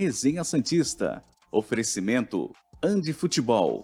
[0.00, 1.24] Resenha Santista.
[1.50, 3.82] Oferecimento Andi Futebol.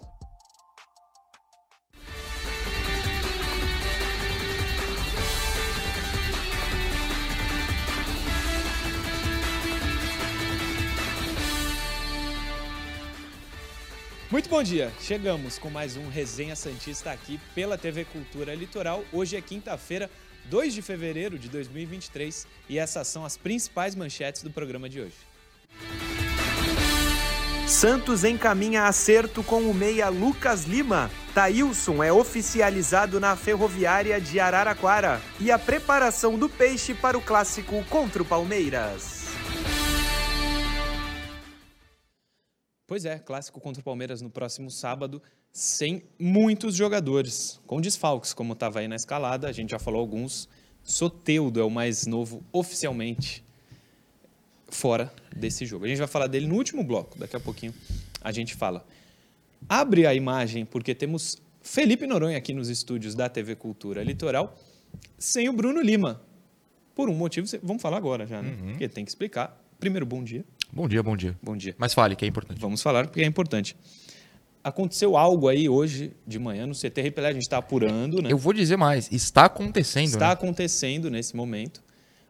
[14.31, 14.93] Muito bom dia.
[15.01, 19.03] Chegamos com mais um Resenha Santista aqui pela TV Cultura Litoral.
[19.11, 20.09] Hoje é quinta-feira,
[20.45, 25.34] 2 de fevereiro de 2023 e essas são as principais manchetes do programa de hoje.
[27.67, 31.09] Santos encaminha acerto com o meia Lucas Lima.
[31.33, 35.19] Taílson é oficializado na Ferroviária de Araraquara.
[35.39, 39.25] E a preparação do Peixe para o clássico contra o Palmeiras.
[42.85, 45.19] Pois é, clássico contra o Palmeiras no próximo sábado,
[45.51, 50.47] sem muitos jogadores, com desfalques, como estava aí na escalada, a gente já falou alguns.
[50.83, 53.44] Soteudo é o mais novo oficialmente
[54.75, 55.85] fora desse jogo.
[55.85, 57.73] A gente vai falar dele no último bloco, daqui a pouquinho
[58.21, 58.85] a gente fala.
[59.67, 64.55] Abre a imagem, porque temos Felipe Noronha aqui nos estúdios da TV Cultura Litoral,
[65.17, 66.21] sem o Bruno Lima.
[66.93, 68.49] Por um motivo, vamos falar agora já, né?
[68.49, 68.69] Uhum.
[68.69, 69.59] Porque tem que explicar.
[69.79, 70.45] Primeiro, bom dia.
[70.71, 71.37] Bom dia, bom dia.
[71.41, 71.75] Bom dia.
[71.77, 72.59] Mas fale, que é importante.
[72.59, 73.75] Vamos falar, porque é importante.
[74.63, 78.31] Aconteceu algo aí hoje de manhã no CT Repelé, a gente está apurando, né?
[78.31, 80.07] Eu vou dizer mais, está acontecendo.
[80.07, 80.33] Está né?
[80.33, 81.83] acontecendo nesse momento.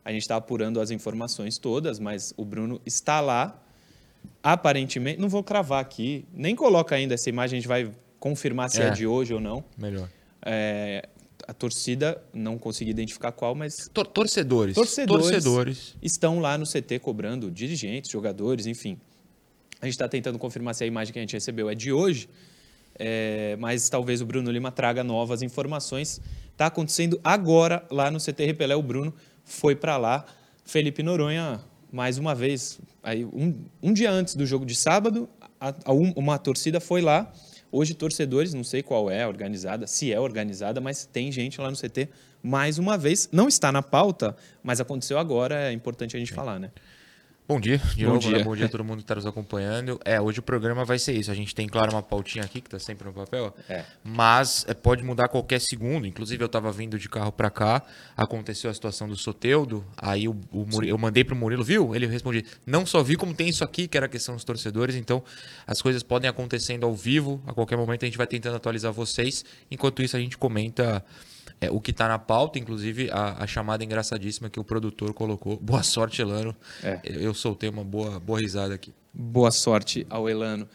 [0.06, 3.60] A gente está apurando as informações todas, mas o Bruno está lá.
[4.44, 8.82] Aparentemente, não vou cravar aqui, nem coloca ainda essa imagem, a gente vai confirmar se
[8.82, 9.64] é, é de hoje ou não.
[9.76, 10.08] Melhor.
[10.44, 11.10] É,
[11.48, 13.90] a torcida, não consegui identificar qual, mas.
[13.94, 14.76] Tor torcedores.
[14.76, 15.26] torcedores.
[15.26, 15.96] Torcedores.
[16.02, 19.00] Estão lá no CT cobrando dirigentes, jogadores, enfim.
[19.82, 22.30] A gente está tentando confirmar se a imagem que a gente recebeu é de hoje,
[22.98, 26.22] é, mas talvez o Bruno Lima traga novas informações.
[26.52, 28.76] Está acontecendo agora lá no CT Repelé.
[28.76, 29.14] O Bruno
[29.46, 30.26] foi para lá.
[30.66, 35.30] Felipe Noronha, mais uma vez, aí um, um dia antes do jogo de sábado,
[35.60, 37.32] a, a um, uma torcida foi lá.
[37.72, 41.78] Hoje, torcedores, não sei qual é organizada, se é organizada, mas tem gente lá no
[41.78, 42.10] CT
[42.42, 43.30] mais uma vez.
[43.32, 46.72] Não está na pauta, mas aconteceu agora, é importante a gente falar, né?
[47.48, 48.30] Bom dia, de bom novo, né?
[48.30, 48.38] dia.
[48.40, 48.44] Né?
[48.44, 50.00] bom dia a todo mundo que está nos acompanhando.
[50.04, 51.30] É, hoje o programa vai ser isso.
[51.30, 53.86] A gente tem, claro, uma pautinha aqui que está sempre no papel, é.
[54.04, 56.08] mas é, pode mudar qualquer segundo.
[56.08, 57.84] Inclusive, eu estava vindo de carro para cá,
[58.18, 61.94] aconteceu a situação do Soteudo, aí o, o Murilo, eu mandei para o Murilo, viu?
[61.94, 64.96] Ele respondeu, não só vi como tem isso aqui, que era a questão dos torcedores,
[64.96, 65.24] então
[65.68, 69.46] as coisas podem acontecendo ao vivo, a qualquer momento a gente vai tentando atualizar vocês.
[69.70, 71.06] Enquanto isso, a gente comenta
[71.66, 75.58] é, o que está na pauta, inclusive a, a, chamada engraçadíssima que o produtor colocou.
[75.58, 76.56] Boa sorte, Elano.
[76.84, 77.00] É.
[77.06, 78.94] Eu soltei uma boa, boa risada aqui.
[79.14, 80.68] Boa sorte ao Elano.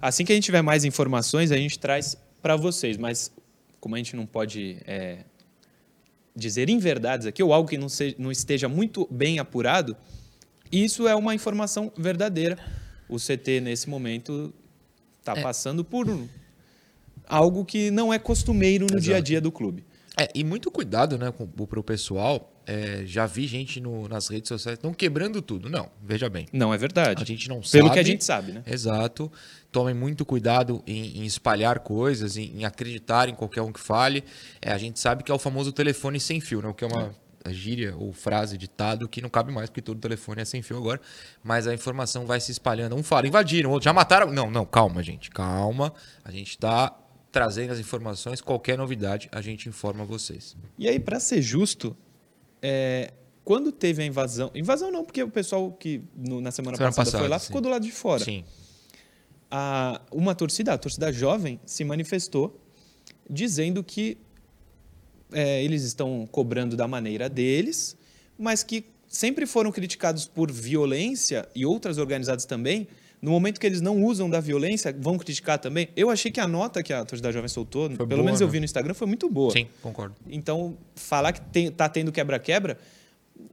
[0.00, 3.32] Assim que a gente tiver mais informações, a gente traz para vocês, mas
[3.80, 5.24] como a gente não pode é,
[6.34, 9.96] dizer inverdades aqui, ou algo que não, se, não esteja muito bem apurado,
[10.70, 12.58] isso é uma informação verdadeira.
[13.08, 14.52] O CT, nesse momento,
[15.20, 15.42] está é.
[15.42, 16.06] passando por
[17.26, 19.04] algo que não é costumeiro no Exato.
[19.04, 19.84] dia a dia do clube.
[20.18, 22.52] É, e muito cuidado né, para o pessoal.
[22.66, 25.68] É, já vi gente no, nas redes sociais não quebrando tudo.
[25.68, 26.48] Não, veja bem.
[26.52, 27.22] Não é verdade.
[27.22, 27.82] A gente não Pelo sabe.
[27.82, 28.62] Pelo que a gente sabe, né?
[28.66, 29.30] Exato.
[29.70, 34.24] Tomem muito cuidado em, em espalhar coisas, em, em, acreditar em qualquer um que fale.
[34.60, 36.68] É, a gente sabe que é o famoso telefone sem fio, né?
[36.68, 37.52] O que é uma é.
[37.52, 41.00] gíria ou frase, ditado, que não cabe mais, porque todo telefone é sem fio agora.
[41.44, 42.96] Mas a informação vai se espalhando.
[42.96, 44.32] Um fala, invadiram, outro já mataram.
[44.32, 45.30] Não, não, calma, gente.
[45.30, 45.92] Calma.
[46.24, 46.92] A gente está
[47.36, 50.56] trazendo as informações, qualquer novidade a gente informa vocês.
[50.78, 51.94] E aí, para ser justo,
[52.62, 53.12] é,
[53.44, 57.04] quando teve a invasão, invasão não, porque o pessoal que no, na semana, semana passada,
[57.04, 57.48] passada, foi lá sim.
[57.48, 58.24] ficou do lado de fora.
[58.24, 58.42] Sim.
[59.50, 62.58] A, uma torcida, a torcida jovem, se manifestou
[63.28, 64.16] dizendo que
[65.30, 67.98] é, eles estão cobrando da maneira deles,
[68.38, 72.88] mas que sempre foram criticados por violência e outras organizadas também
[73.20, 75.88] no momento que eles não usam da violência, vão criticar também.
[75.96, 78.46] Eu achei que a nota que a torcida jovem soltou, foi pelo boa, menos eu
[78.46, 78.52] né?
[78.52, 79.50] vi no Instagram, foi muito boa.
[79.52, 80.14] Sim, concordo.
[80.28, 82.78] Então, falar que tem, tá tendo quebra-quebra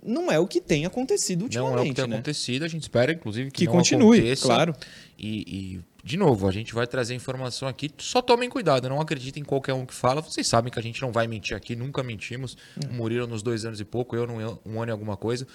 [0.06, 1.76] não é o que tem acontecido ultimamente.
[1.76, 2.16] Não é o que tem né?
[2.16, 4.46] acontecido, a gente espera, inclusive, que, que continue, aconteça.
[4.46, 4.76] claro.
[5.18, 7.90] E, e, de novo, a gente vai trazer informação aqui.
[7.98, 10.22] Só tomem cuidado, não acreditem em qualquer um que fala.
[10.22, 12.58] Vocês sabem que a gente não vai mentir aqui, nunca mentimos.
[12.78, 12.90] Hum.
[12.92, 15.48] O Murilo nos dois anos e pouco, eu no um ano e alguma coisa.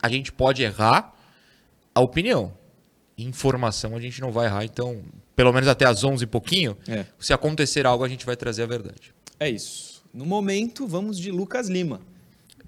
[0.00, 1.14] A gente pode errar
[1.94, 2.52] a opinião
[3.22, 4.64] informação a gente não vai errar.
[4.64, 5.02] Então,
[5.34, 7.04] pelo menos até às 11 e pouquinho, é.
[7.18, 9.14] se acontecer algo, a gente vai trazer a verdade.
[9.38, 10.02] É isso.
[10.12, 12.00] No momento, vamos de Lucas Lima.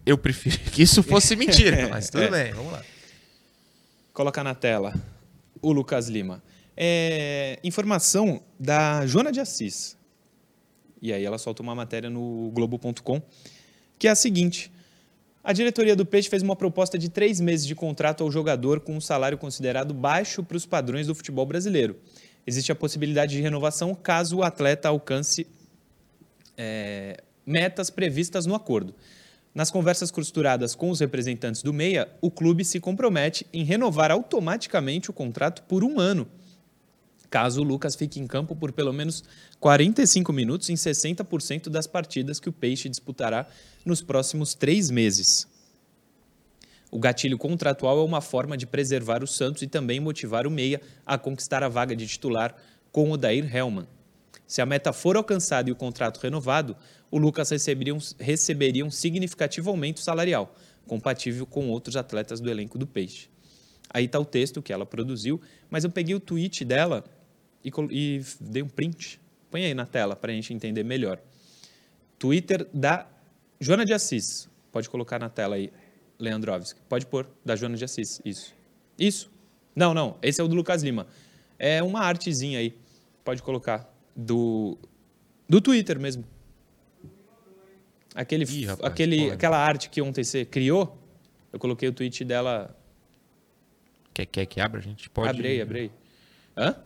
[0.05, 2.31] Eu prefiro que isso fosse mentira, mas tudo é.
[2.31, 2.83] bem, vamos lá.
[4.13, 4.95] Coloca na tela
[5.61, 6.43] o Lucas Lima.
[6.77, 9.97] É, informação da Joana de Assis.
[11.01, 13.21] E aí ela solta uma matéria no Globo.com,
[13.99, 14.71] que é a seguinte.
[15.45, 18.95] A diretoria do Peixe fez uma proposta de três meses de contrato ao jogador com
[18.95, 21.97] um salário considerado baixo para os padrões do futebol brasileiro.
[22.47, 25.45] Existe a possibilidade de renovação caso o atleta alcance
[26.57, 28.95] é, metas previstas no acordo.
[29.53, 35.11] Nas conversas costuradas com os representantes do Meia, o clube se compromete em renovar automaticamente
[35.11, 36.29] o contrato por um ano,
[37.33, 39.25] caso o Lucas fique em campo por pelo menos
[39.59, 43.49] 45 minutos em 60% das partidas que o Peixe disputará
[43.87, 45.49] nos próximos três meses.
[46.91, 50.79] O gatilho contratual é uma forma de preservar o Santos e também motivar o Meia
[51.07, 52.55] a conquistar a vaga de titular
[52.93, 53.89] com o Dair Hellman.
[54.47, 56.77] Se a meta for alcançada e o contrato renovado,
[57.11, 60.55] o Lucas receberia um, receberia um significativo aumento salarial,
[60.87, 63.31] compatível com outros atletas do elenco do Peixe.
[63.89, 65.41] Aí está o texto que ela produziu,
[65.71, 67.03] mas eu peguei o tweet dela
[67.65, 69.21] e, e dei um print.
[69.51, 71.21] Põe aí na tela para a gente entender melhor.
[72.19, 73.07] Twitter da
[73.61, 74.49] Joana de Assis.
[74.71, 75.73] Pode colocar na tela aí,
[76.19, 76.81] Leandrovski.
[76.89, 78.21] Pode pôr, da Joana de Assis.
[78.25, 78.55] Isso.
[78.99, 79.31] Isso.
[79.75, 80.17] Não, não.
[80.23, 81.07] Esse é o do Lucas Lima.
[81.59, 82.77] É uma artezinha aí.
[83.25, 84.79] Pode colocar do,
[85.49, 86.25] do Twitter mesmo.
[88.15, 90.99] Aquele, Ih, rapaz, aquele, aquela arte que ontem você criou,
[91.53, 92.77] eu coloquei o tweet dela.
[94.13, 94.81] Quer, quer que abra?
[94.81, 95.31] A gente pode.
[95.31, 95.91] Abre aí, abre aí.
[96.57, 96.77] Hã?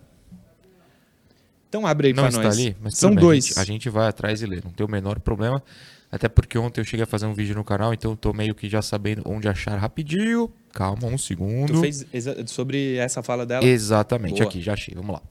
[1.68, 2.58] Então abre aí está nós.
[2.58, 3.44] ali, mas São bem, dois.
[3.44, 5.62] A gente, a gente vai atrás e lê, não tem o menor problema.
[6.10, 8.54] Até porque ontem eu cheguei a fazer um vídeo no canal, então eu tô meio
[8.54, 10.50] que já sabendo onde achar rapidinho.
[10.72, 11.72] Calma, um segundo.
[11.72, 12.06] Tu fez
[12.46, 13.64] sobre essa fala dela?
[13.66, 14.44] Exatamente, Boa.
[14.48, 14.94] aqui, já achei.
[14.94, 15.22] Vamos lá.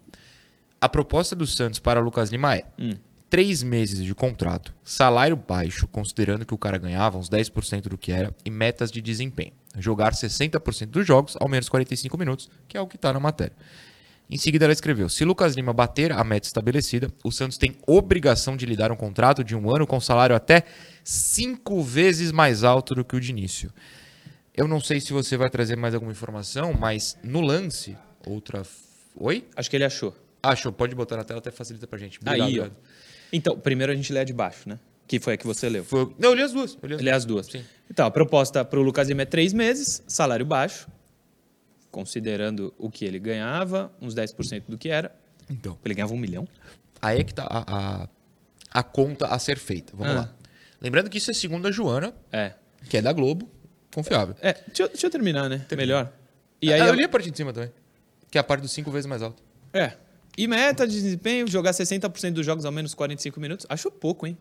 [0.82, 2.92] A proposta do Santos para Lucas Lima é Hum.
[3.30, 8.12] três meses de contrato, salário baixo, considerando que o cara ganhava uns 10% do que
[8.12, 9.54] era, e metas de desempenho.
[9.80, 13.54] Jogar 60% dos jogos, ao menos 45 minutos, que é o que está na matéria.
[14.30, 18.58] Em seguida, ela escreveu: Se Lucas Lima bater a meta estabelecida, o Santos tem obrigação
[18.58, 20.64] de lhe dar um contrato de um ano com salário até
[21.04, 23.72] cinco vezes mais alto do que o de início.
[24.56, 27.96] Eu não sei se você vai trazer mais alguma informação, mas no lance,
[28.26, 28.64] outra.
[29.16, 29.46] Oi?
[29.56, 30.16] Acho que ele achou.
[30.42, 32.20] Achou, pode botar na tela, até facilita pra gente.
[32.20, 32.68] Obrigado, aí, ó.
[33.34, 34.80] Então, primeiro a gente lê a de baixo, né?
[35.08, 35.84] Que foi a que você leu.
[35.84, 36.14] Foi...
[36.18, 36.78] Não, eu li as duas.
[36.82, 37.46] Eu li as Lê as duas.
[37.48, 37.64] Sim.
[37.90, 40.88] Então, a proposta para o Lucas Lima é três meses, salário baixo,
[42.00, 45.16] considerando o que ele ganhava, uns 10% do que era.
[45.50, 46.46] Então, Ele ganhava um milhão?
[47.02, 48.10] aí é que tá a, a,
[48.80, 49.94] a conta a ser feita.
[49.96, 50.20] Vamos Ah.
[50.20, 50.36] lá.
[50.82, 52.54] Lembrando que isso é segundo a Joana, É.
[52.90, 53.50] que é da Globo,
[53.94, 54.36] confiável.
[54.42, 55.66] É, deixa, eu- deixa eu terminar, né?
[55.78, 56.12] Melhor.
[56.62, 57.72] E aí, Ah, eu ela- li a parte de cima também,
[58.30, 59.42] que é a parte dos cinco vezes mais alto.
[59.72, 59.94] É.
[60.38, 63.66] E meta de desempenho, jogar 60% dos jogos ao menos 45 minutos.
[63.70, 64.38] Acho pouco, hein?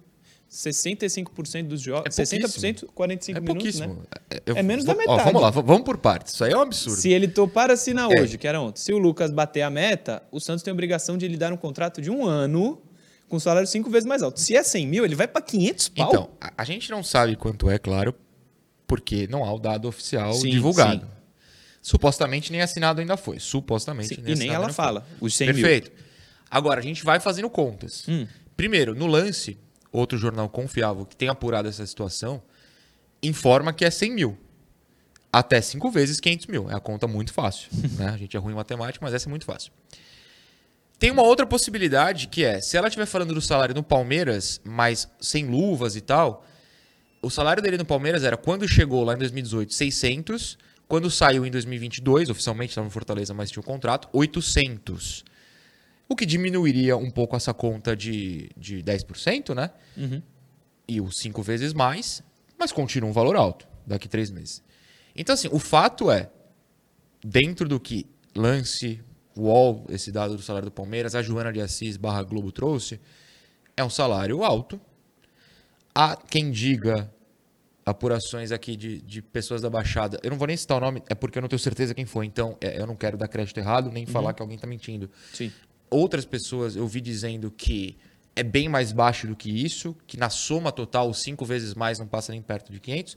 [0.50, 2.18] 65% dos jogos.
[2.18, 3.94] É 60%, 45 É minutos, pouquíssimo.
[3.94, 4.02] né?
[4.30, 5.24] É, eu- É menos da ó, metade.
[5.24, 6.34] vamos lá, vamos por partes.
[6.34, 7.00] Isso aí é um absurdo.
[7.00, 8.20] Se ele topar assinar É.
[8.20, 11.18] hoje, que era ontem, se o Lucas bater a meta, o Santos tem a obrigação
[11.18, 12.80] de lhe dar um contrato de um ano
[13.28, 14.38] com salário cinco vezes mais alto.
[14.38, 16.08] Se é 100 mil, ele vai para 500 pau.
[16.08, 18.14] Então, a, a gente não sabe quanto é, claro,
[18.86, 21.00] porque não há o dado oficial Sim, divulgado.
[21.00, 21.10] sim.
[21.82, 23.38] Supostamente nem assinado ainda foi.
[23.38, 24.84] Supostamente Sim, nem e nem ela ainda foi.
[24.84, 25.56] fala, os 100 mil.
[25.56, 25.90] Perfeito.
[26.50, 28.04] Agora, a gente vai fazendo contas.
[28.08, 28.26] Hum.
[28.56, 29.58] Primeiro, no lance,
[29.94, 32.42] outro jornal confiável que tem apurado essa situação
[33.22, 34.38] informa que é 100 mil.
[35.32, 36.70] Até cinco vezes 500 mil.
[36.70, 37.68] É a conta muito fácil.
[37.96, 38.08] né?
[38.08, 39.72] A gente é ruim em matemática, mas essa é muito fácil.
[40.98, 45.08] Tem uma outra possibilidade que é, se ela estiver falando do salário no Palmeiras, mas
[45.20, 46.44] sem luvas e tal,
[47.20, 50.58] o salário dele no Palmeiras era, quando chegou lá em 2018, 600.
[50.86, 55.24] Quando saiu em 2022, oficialmente estava no Fortaleza, mas tinha o contrato, 800.
[56.08, 59.70] O que diminuiria um pouco essa conta de, de 10%, né?
[59.96, 60.22] Uhum.
[60.86, 62.22] E os cinco vezes mais,
[62.58, 64.62] mas continua um valor alto daqui três meses.
[65.16, 66.30] Então, assim, o fato é,
[67.24, 69.00] dentro do que lance,
[69.36, 73.00] UOL, esse dado do salário do Palmeiras, a Joana de Assis barra Globo trouxe,
[73.76, 74.80] é um salário alto.
[75.94, 77.10] Há quem diga
[77.86, 80.18] apurações aqui de, de pessoas da Baixada.
[80.22, 82.26] Eu não vou nem citar o nome, é porque eu não tenho certeza quem foi.
[82.26, 85.10] Então, é, eu não quero dar crédito errado, nem falar que alguém está mentindo.
[85.32, 85.52] Sim.
[85.94, 87.96] Outras pessoas eu vi dizendo que
[88.36, 92.06] é bem mais baixo do que isso, que na soma total, cinco vezes mais não
[92.06, 93.16] passa nem perto de 500.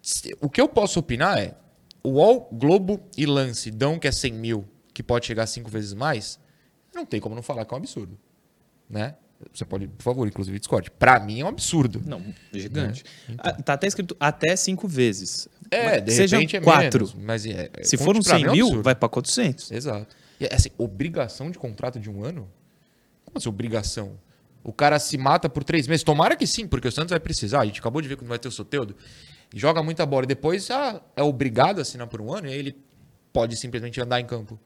[0.00, 1.54] Se- O que eu posso opinar é,
[2.02, 5.92] o UOL, Globo e Lance dão que é 100 mil, que pode chegar cinco vezes
[5.94, 6.38] mais,
[6.94, 8.18] não tem como não falar que é um absurdo.
[8.88, 9.14] Né?
[9.52, 10.88] Você pode, por favor, inclusive, discorde.
[10.90, 12.00] Pra mim é um absurdo.
[12.06, 13.02] Não, gigante.
[13.38, 15.48] Ah, Tá até escrito até cinco vezes.
[15.68, 17.06] É, Mas de Seja repente é quatro.
[17.06, 19.08] menos, mas é, é- Se for um pra mim 100 é um mil, vai para
[19.08, 19.70] 400.
[19.72, 20.14] Exato.
[20.42, 22.50] E assim, obrigação de contrato de um ano?
[23.24, 24.18] Como assim, obrigação?
[24.64, 26.02] O cara se mata por três meses.
[26.02, 27.60] Tomara que sim, porque o Santos vai precisar.
[27.60, 28.96] A gente acabou de ver quando vai ter o Soteudo.
[29.54, 30.24] Joga muita bola.
[30.24, 32.76] E depois ah, é obrigado a assinar por um ano e aí ele
[33.32, 34.58] pode simplesmente andar em campo.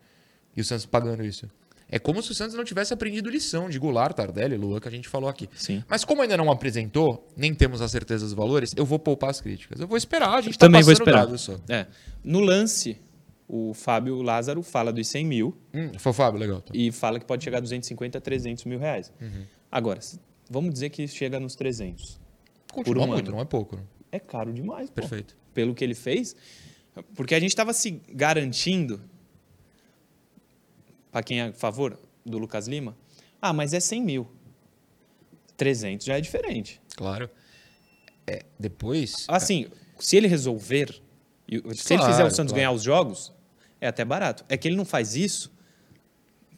[0.57, 1.47] E o Santos pagando isso.
[1.89, 4.91] É como se o Santos não tivesse aprendido lição de Goulart, Tardelli, Lula, que a
[4.91, 5.49] gente falou aqui.
[5.55, 5.85] Sim.
[5.89, 9.41] Mas como ainda não apresentou, nem temos a certeza dos valores, eu vou poupar as
[9.41, 9.79] críticas.
[9.79, 11.29] Eu vou esperar, a gente tá Também vou esperar.
[11.69, 11.87] É.
[12.25, 12.99] No lance,
[13.49, 16.63] o Fábio Lázaro fala dos 100 mil Hum, foi o Fábio, legal.
[16.75, 19.13] e fala que pode chegar a 250 a 300 mil reais.
[19.21, 19.45] Uhum.
[19.71, 20.01] Agora,
[20.51, 22.21] vamos dizer que chega nos 300.
[22.73, 23.37] Continua um muito, ano.
[23.37, 23.77] não é pouco.
[23.77, 23.83] né?
[24.13, 24.95] É caro demais, pô.
[24.97, 25.37] Perfeito.
[25.55, 26.35] Pelo que ele fez.
[27.15, 29.01] Porque a gente estava se garantindo,
[31.11, 32.97] para quem é a favor do Lucas Lima,
[33.41, 34.29] ah, mas é 100 mil.
[35.57, 36.23] 300 já é
[36.97, 37.31] Claro.
[38.27, 39.25] É, depois.
[39.29, 39.67] Assim,
[39.99, 42.55] se ele resolver, se ele Claro, fizer o Santos claro.
[42.55, 43.33] ganhar os jogos,
[43.81, 44.45] é até barato.
[44.49, 45.53] É que ele não faz isso.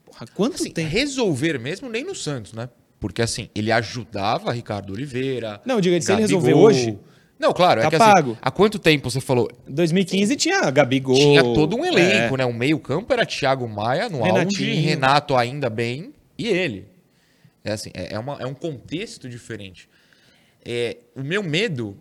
[0.04, 0.86] Porra, quanto assim, tem?
[0.86, 2.68] resolver mesmo nem no Santos, né?
[3.00, 5.60] Porque assim, ele ajudava Ricardo Oliveira.
[5.64, 6.98] Não, diga, se ele resolver hoje,
[7.38, 8.38] Não, claro, tá é que assim, pago.
[8.42, 9.48] há quanto tempo você falou?
[9.68, 11.14] 2015 tinha Gabigol.
[11.14, 12.44] Tinha todo um elenco, é, né?
[12.44, 14.70] O meio-campo era Thiago Maia no Renatinho.
[14.70, 16.88] auge, Renato ainda bem e ele.
[17.62, 19.88] É assim, é, é uma- é um contexto diferente.
[20.64, 21.96] É, o meu medo,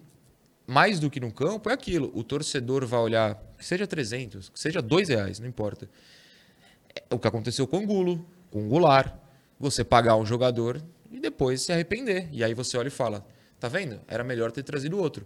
[0.65, 2.11] mais do que no campo, é aquilo.
[2.15, 5.89] O torcedor vai olhar, seja 300, que seja 2 reais, não importa.
[7.09, 9.13] É o que aconteceu com o Angulo, com o Goulart.
[9.59, 12.27] Você pagar um jogador e depois se arrepender.
[12.31, 13.25] E aí você olha e fala,
[13.59, 13.99] tá vendo?
[14.07, 15.25] Era melhor ter trazido outro.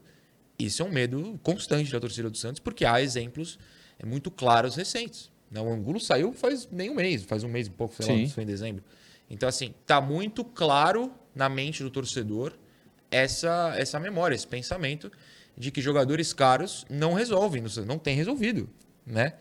[0.58, 3.58] Isso é um medo constante da torcida do Santos, porque há exemplos
[4.00, 5.32] é, muito claros recentes.
[5.50, 5.60] né?
[5.60, 8.24] O Angulo saiu faz nem um mês, faz um mês e pouco, sei lá, Sim.
[8.24, 8.84] isso foi em dezembro.
[9.30, 12.54] Então, assim, tá muito claro na mente do torcedor
[13.10, 15.12] essa, essa memória, esse pensamento
[15.58, 18.70] de que jogadores caros não resolvem, não tem resolvido,
[19.06, 19.34] né?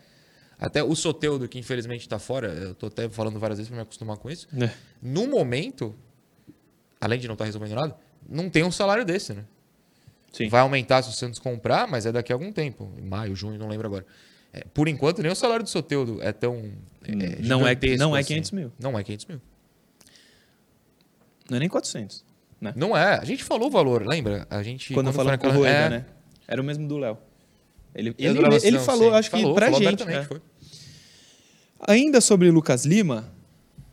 [0.59, 3.81] Até o Soteudo, que infelizmente está fora, eu tô até falando várias vezes para me
[3.81, 4.47] acostumar com isso.
[4.53, 4.71] né?
[5.01, 5.95] No momento,
[6.99, 7.97] além de não estar resolvendo nada,
[8.29, 9.43] não tem um salário desse, né?
[10.31, 10.47] Sim.
[10.49, 12.93] Vai aumentar se o Santos comprar, mas é daqui a algum tempo.
[12.97, 14.05] Em maio, junho, não lembro agora.
[14.53, 16.71] É, por enquanto, nem o salário do Soteudo é tão.
[17.03, 18.27] é, Não é- não é assim.
[18.35, 18.71] 500 mil.
[18.79, 19.41] Não é 500 mil.
[21.49, 22.23] Não é nem 400.
[22.61, 22.71] Né?
[22.75, 23.15] Não é.
[23.15, 24.45] A gente falou o valor, lembra?
[24.47, 24.93] A gente.
[24.93, 26.05] Quando, foi falamos com o Rueda, é, né?
[26.47, 27.17] Era o mesmo do Léo.
[27.93, 29.17] Ele, ele, gravação, ele falou, sim.
[29.17, 30.03] acho que Falou, pra falou gente.
[30.03, 30.23] é.
[30.23, 30.41] foi.
[31.87, 33.33] Ainda sobre o Lucas Lima,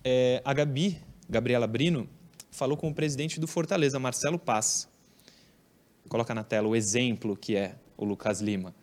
[0.05, 0.99] é, a Gabi,
[1.29, 2.09] Gabriela Brino,
[2.51, 4.87] falou com o presidente do Fortaleza, Marcelo Paz.
[6.09, 8.75] Coloca na tela o exemplo que é o Lucas Lima.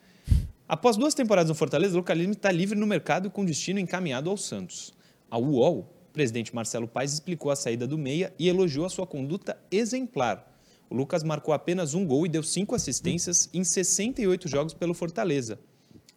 [0.68, 4.30] Após duas temporadas no Fortaleza, o Lucas Lima está livre no mercado com destino encaminhado
[4.30, 4.94] ao Santos.
[5.30, 9.58] A UOL, presidente Marcelo Paes explicou a saída do meia e elogiou a sua conduta
[9.70, 10.50] exemplar.
[10.90, 15.60] O Lucas marcou apenas um gol e deu cinco assistências em 68 jogos pelo Fortaleza.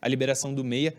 [0.00, 0.95] A liberação do meia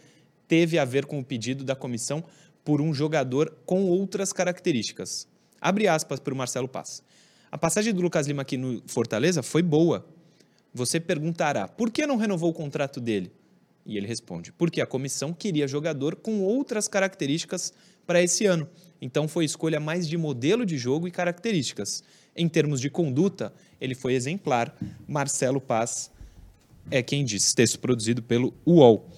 [0.49, 2.21] teve a ver com o pedido da comissão
[2.65, 5.25] por um jogador com outras características.
[5.61, 7.01] Abre aspas para o Marcelo Paz.
[7.49, 10.05] A passagem do Lucas Lima aqui no Fortaleza foi boa.
[10.73, 13.31] Você perguntará, por que não renovou o contrato dele?
[13.89, 17.73] E ele responde, porque a comissão queria jogador com outras características
[18.05, 18.67] para esse ano.
[19.01, 22.03] Então foi escolha mais de modelo de jogo e características.
[22.35, 24.75] Em termos de conduta, ele foi exemplar.
[25.07, 26.11] Marcelo Paz
[26.91, 27.55] é quem disse.
[27.55, 29.09] Texto produzido pelo UOL.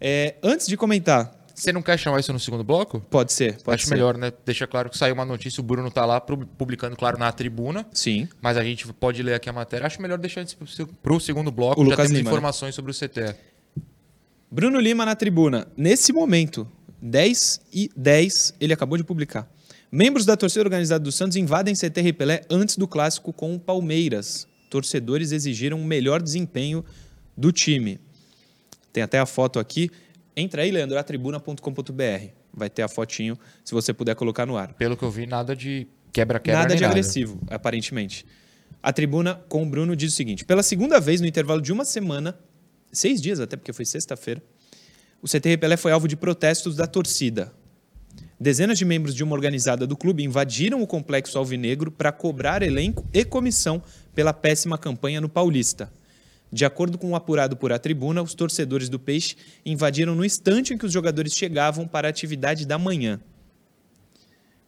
[0.00, 3.00] É, antes de comentar, Você não quer chamar isso no segundo bloco?
[3.10, 3.94] pode ser, pode Acho ser.
[3.94, 4.32] melhor, né?
[4.46, 7.86] Deixa claro que saiu uma notícia, o Bruno tá lá pu- publicando, claro, na tribuna.
[7.92, 8.26] Sim.
[8.40, 9.86] Mas a gente pode ler aqui a matéria.
[9.86, 10.56] Acho melhor deixar se-
[11.02, 11.80] pro segundo bloco.
[11.80, 12.34] O Já Lucas temos Lima, né?
[12.36, 13.34] informações sobre o CT.
[14.52, 15.68] Bruno Lima na tribuna.
[15.76, 16.66] Nesse momento,
[17.00, 19.48] 10 e 10, ele acabou de publicar.
[19.92, 24.48] Membros da torcida organizada do Santos invadem CT Pelé antes do clássico com o Palmeiras.
[24.68, 26.84] Torcedores exigiram um melhor desempenho
[27.36, 28.00] do time.
[28.92, 29.88] Tem até a foto aqui.
[30.36, 32.26] Entra aí, Leandro, atribuna.com.br.
[32.52, 34.74] Vai ter a fotinho, se você puder colocar no ar.
[34.74, 36.62] Pelo que eu vi, nada de quebra-quebra.
[36.62, 38.26] Nada de agressivo, aparentemente.
[38.82, 41.84] A tribuna com o Bruno diz o seguinte: pela segunda vez no intervalo de uma
[41.84, 42.36] semana,
[42.92, 44.42] seis dias até, porque foi sexta-feira,
[45.22, 47.52] o CT Pelé foi alvo de protestos da torcida.
[48.38, 53.06] Dezenas de membros de uma organizada do clube invadiram o complexo alvinegro para cobrar elenco
[53.12, 53.82] e comissão
[54.14, 55.92] pela péssima campanha no Paulista.
[56.50, 60.72] De acordo com o apurado por a tribuna, os torcedores do Peixe invadiram no instante
[60.72, 63.20] em que os jogadores chegavam para a atividade da manhã.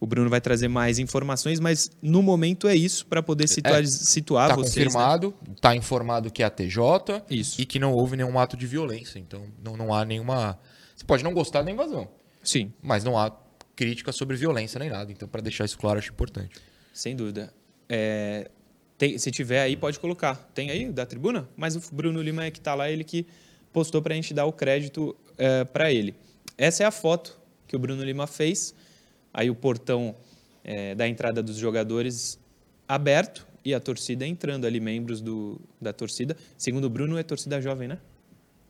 [0.03, 3.87] O Bruno vai trazer mais informações, mas no momento é isso para poder situar, É,
[3.87, 4.75] situar Tá vocês.
[4.75, 4.85] né?
[4.87, 7.61] confirmado, tá informado que é a TJ Isso.
[7.61, 9.21] e que não houve nenhum ato de violência.
[9.21, 10.59] Então não, não há nenhuma.
[10.97, 12.09] Você pode não gostar da invasão,
[12.43, 13.31] Sim, mas não há
[13.77, 15.13] crítica sobre violência nem nada.
[15.13, 16.57] Então, para deixar isso claro, acho importante.
[16.93, 17.55] sem dúvida.
[17.89, 18.51] É,
[18.99, 20.35] tem- se tiver aí, pode colocar.
[20.53, 21.49] Tem aí da tribuna?
[21.57, 23.25] Mas o Bruno Lima é que está lá, ele que
[23.73, 25.15] postou para a gente dar o crédito
[25.73, 26.17] para ele.
[26.59, 28.75] Essa é a foto que o Bruno Lima fez.
[29.33, 30.15] Aí o portão
[30.65, 32.39] é, da entrada dos jogadores
[32.87, 36.37] aberto e a torcida entrando ali, membros do, da torcida.
[36.59, 37.99] Segundo o Bruno, é torcida jovem, né?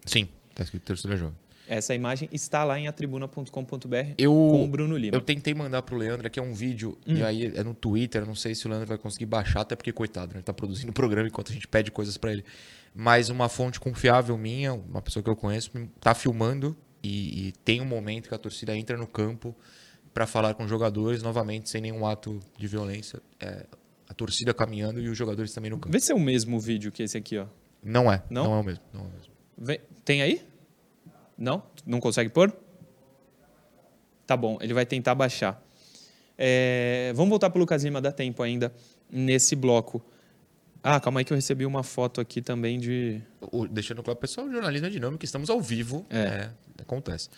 [0.05, 1.37] Sim, tá escrito terceira jovem.
[1.69, 5.17] Essa imagem está lá em atribuna.com.br Eu, com o Bruno Lima.
[5.17, 8.35] eu tentei mandar pro Leandro aqui é um vídeo, e aí é no Twitter, não
[8.35, 10.39] sei se o Leandro vai conseguir baixar, até porque, coitado, né?
[10.39, 12.45] ele tá produzindo o programa enquanto a gente pede coisas para ele.
[12.95, 17.81] Mas uma fonte confiável minha, uma pessoa que eu conheço, tá filmando e, e tem
[17.81, 19.57] um momento que a torcida entra no campo
[20.13, 23.21] para falar com os jogadores, novamente, sem nenhum ato de violência.
[23.41, 23.67] É,
[24.09, 25.93] a torcida caminhando e os jogadores também no campo.
[25.93, 27.47] Vê se é o mesmo vídeo que esse aqui, ó.
[27.83, 28.45] Não é, Não?
[28.45, 28.85] não, é o mesmo.
[28.93, 29.11] Não é o
[29.67, 29.83] mesmo.
[30.05, 30.43] Tem aí?
[31.37, 31.63] Não?
[31.87, 32.55] Não consegue pôr?
[34.27, 35.63] Tá bom, ele vai tentar baixar.
[36.39, 38.73] É, vamos voltar para o Lucas Lima, dá tempo ainda
[39.11, 40.03] nesse bloco.
[40.83, 43.21] Ah, calma aí que eu recebi uma foto aqui também de.
[43.53, 46.05] O- deixando claro, pessoal, o jornalismo é dinâmico, estamos ao vivo.
[46.11, 46.19] É.
[46.19, 46.51] É,
[46.81, 47.29] acontece.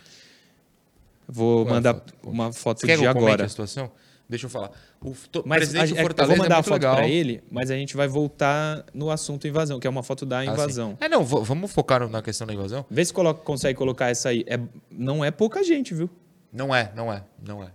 [1.26, 2.14] Vou Qual é mandar foto?
[2.24, 3.44] uma foto Você quer que de eu agora.
[3.44, 3.90] a situação?
[4.28, 4.70] Deixa eu falar.
[5.02, 5.14] O
[5.44, 7.74] Mas a, do é, eu Fortaleza vou mandar é a foto para ele, mas a
[7.76, 10.96] gente vai voltar no assunto invasão, que é uma foto da Ah, invasão.
[11.00, 12.86] É, não, vamos focar na questão da invasão?
[12.90, 14.42] Vê se coloca, consegue colocar essa aí.
[14.46, 14.58] É,
[14.90, 16.08] não é pouca gente, viu?
[16.52, 17.70] Não é, não é, não é.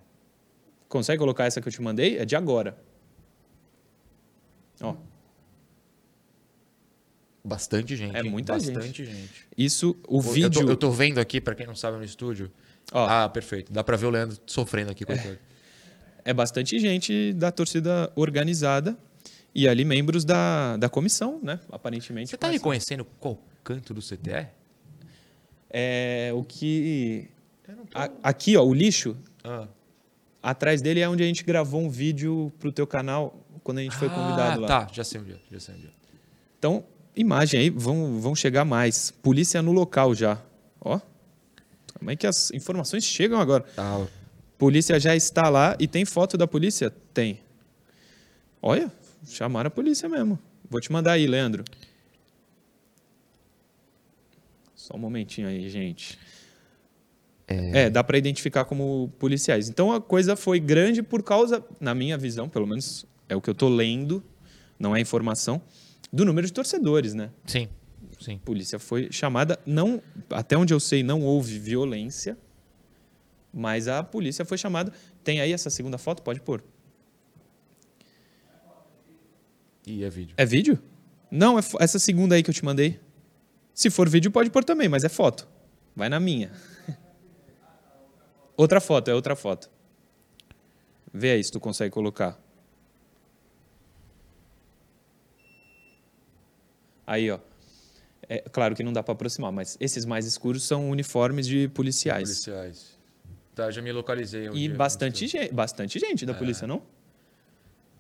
[0.87, 2.17] Consegue colocar essa que eu te mandei?
[2.17, 2.75] É de agora.
[4.81, 4.95] Ó,
[7.43, 8.15] Bastante gente.
[8.15, 9.47] É muita Bastante gente.
[9.57, 10.65] isso, o Eu vídeo.
[10.65, 12.51] tô, eu tô vendo aqui, pra quem não sabe, no estúdio.
[12.91, 13.05] Ó.
[13.08, 13.72] Ah, perfeito.
[13.72, 15.38] Dá pra ver o Leandro sofrendo aqui, coitado.
[16.25, 18.98] é bastante gente da torcida organizada
[19.53, 21.60] e ali membros da, da comissão, né?
[21.72, 22.29] Aparentemente.
[22.29, 24.48] Você tá reconhecendo qual canto do CTE?
[25.69, 27.29] É o que.
[27.93, 29.15] A- aqui, ó, o lixo.
[29.43, 29.67] Ah.
[30.41, 33.96] Atrás dele é onde a gente gravou um vídeo pro teu canal quando a gente
[33.96, 34.67] foi convidado ah, lá.
[34.67, 35.38] Tá, já sei onde é.
[35.51, 35.89] Já sei onde é.
[36.58, 36.84] Então,
[37.15, 39.12] imagem aí, vão, vão chegar mais.
[39.12, 40.41] Polícia no local já.
[40.81, 41.00] Ó.
[41.93, 43.63] Como é que as informações chegam agora?
[43.75, 44.08] Tá.
[44.58, 46.93] Polícia já está lá e tem foto da polícia?
[47.13, 47.39] Tem.
[48.62, 48.91] Olha,
[49.25, 50.38] chamaram a polícia mesmo.
[50.69, 51.63] Vou te mandar aí, Leandro.
[54.75, 56.17] Só um momentinho aí, gente.
[57.48, 59.69] É, dá para identificar como policiais.
[59.69, 63.50] Então a coisa foi grande por causa, na minha visão, pelo menos é o que
[63.50, 64.24] eu tô lendo,
[64.77, 65.60] não é informação,
[66.13, 67.31] do número de torcedores, né?
[67.48, 67.67] Sim,
[68.19, 68.35] sim.
[68.35, 72.38] A polícia foi chamada, não, até onde eu sei, não houve violência,
[73.53, 74.93] mas a polícia foi chamada.
[75.23, 76.21] Tem aí essa segunda foto?
[76.21, 76.63] Pode pôr.
[79.86, 80.36] E é vídeo.
[80.38, 80.79] É vídeo?
[81.32, 82.99] Não, é essa segunda aí que eu te mandei.
[83.73, 85.47] Se for vídeo, pode pôr também, mas é foto.
[85.95, 86.51] Vai na minha.
[88.55, 89.69] Outra foto, é outra foto.
[91.13, 92.38] Vê aí se tu consegue colocar.
[97.08, 97.39] Aí, ó.
[98.29, 102.29] É claro que não dá para aproximar, mas esses mais escuros são uniformes de policiais.
[102.29, 102.99] Policiais.
[103.55, 104.47] Tá, já me localizei.
[104.47, 106.81] onde E é, bastante bastante gente da polícia, não?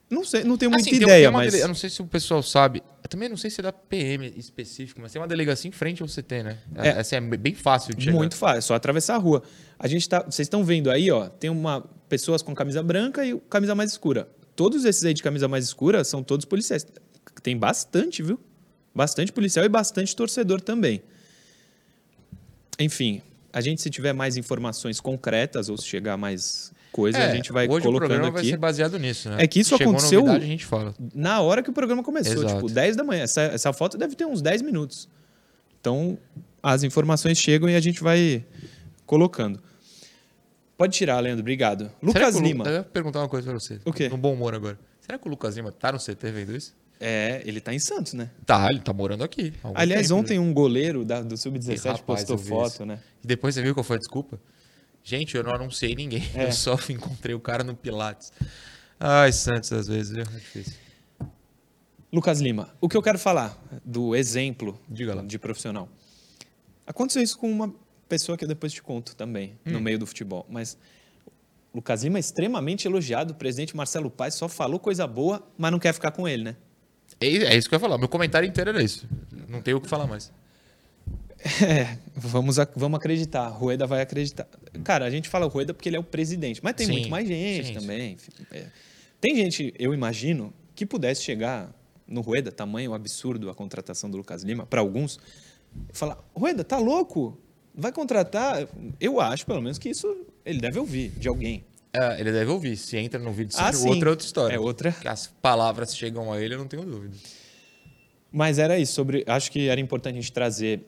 [0.09, 2.01] Não sei, não tenho muita Assim, tem- ideia, tem uma mas Eu não sei se
[2.01, 2.81] o pessoal sabe.
[3.03, 6.01] Eu também não sei se é da PM específico, mas tem uma delegacia em frente
[6.01, 6.57] ao CT, né?
[6.75, 6.87] É.
[6.89, 8.15] Essa é bem fácil de chegar.
[8.17, 9.43] Muito fácil, é só atravessar a rua.
[9.77, 13.39] A gente tá, vocês estão vendo aí, ó, tem uma pessoas com camisa branca e
[13.49, 14.27] camisa mais escura.
[14.55, 16.85] Todos esses aí de camisa mais escura são todos policiais.
[17.43, 18.39] Tem bastante, viu?
[18.99, 21.01] Bastante policial e bastante torcedor também.
[22.77, 23.21] Enfim,
[23.53, 27.49] a gente se tiver mais informações concretas ou se chegar mais coisa, É, a gente
[27.53, 28.49] vai hoje o colocando programa vai aqui.
[28.49, 29.37] ser baseado nisso, né?
[29.39, 30.93] É que isso Chegou aconteceu- Novidade, a gente fala.
[31.15, 32.55] Na hora que o programa começou, Exato.
[32.55, 33.23] tipo, 10 da manhã.
[33.23, 35.07] Essa, essa foto deve ter uns 10 minutos.
[35.79, 36.17] Então,
[36.61, 38.43] as informações chegam e a gente vai
[39.05, 39.61] colocando.
[40.77, 41.89] Pode tirar, Leandro, obrigado.
[42.03, 42.65] Lucas o Lu- Lima.
[42.67, 43.79] Eu ia perguntar uma coisa pra você.
[43.85, 44.09] O quê?
[44.09, 44.77] No bom humor agora.
[44.99, 46.75] Será que o Lucas Lima tá no CT vendo isso?
[46.99, 48.29] É, ele tá em Santos, né?
[48.45, 49.53] Tá, ele tá morando aqui.
[49.73, 52.99] Aliás, tempo, ontem um goleiro da- do Ih, Sub-17 rapaz, postou foto, né?
[53.23, 54.39] E depois você viu qual foi a desculpa?
[55.01, 56.21] Gente, eu não anunciei ninguém.
[56.35, 56.47] É.
[56.47, 58.33] Eu só encontrei o cara no Pilates.
[58.99, 60.23] Ai, Santos, às vezes, viu?
[60.23, 60.73] É difícil.
[62.11, 65.87] Lucas Lima, o que eu quero falar do exemplo de profissional.
[66.85, 67.73] Aconteceu isso com uma
[68.09, 69.71] pessoa que eu depois te conto também, Hum.
[69.73, 70.45] no meio do futebol.
[70.49, 70.75] Mas
[71.73, 73.31] Lucas Lima é extremamente elogiado.
[73.33, 76.55] O presidente Marcelo Paes só falou coisa boa, mas não quer ficar com ele, né?
[77.21, 77.97] É, é isso que eu ia falar.
[77.97, 79.07] Meu comentário inteiro era isso.
[79.47, 80.31] Não tenho o que falar mais.
[81.65, 83.47] É, vamos, vamos acreditar.
[83.47, 84.47] Rueda vai acreditar.
[84.83, 87.27] Cara, a gente fala Rueda porque ele é o presidente, mas tem Sim, muito mais
[87.27, 88.17] gente sim, também.
[88.51, 88.65] é.
[89.21, 91.73] Tem gente, eu imagino, que pudesse chegar
[92.07, 95.19] no Rueda, tamanho absurdo a contratação do Lucas Lima, para alguns,
[95.93, 97.37] e falar: Rueda, tá louco?
[97.73, 98.67] Vai contratar?
[98.99, 101.63] Eu acho, pelo menos, que isso ele deve ouvir de alguém.
[101.91, 102.77] É, ele deve ouvir.
[102.77, 103.89] Se entra no vídeo, Ah, sempre, sim.
[103.89, 104.55] outra é outra história.
[104.55, 104.91] É outra.
[104.91, 107.15] Que as palavras chegam a ele, eu não tenho dúvida.
[108.31, 109.23] Mas era isso, sobre.
[109.27, 110.85] Acho que era importante a gente trazer.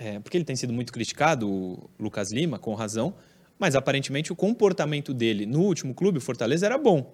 [0.00, 3.14] é, porque ele tem sido muito criticado, o Lucas Lima, com razão,
[3.58, 7.12] mas aparentemente o comportamento dele no último clube, o Fortaleza, era bom.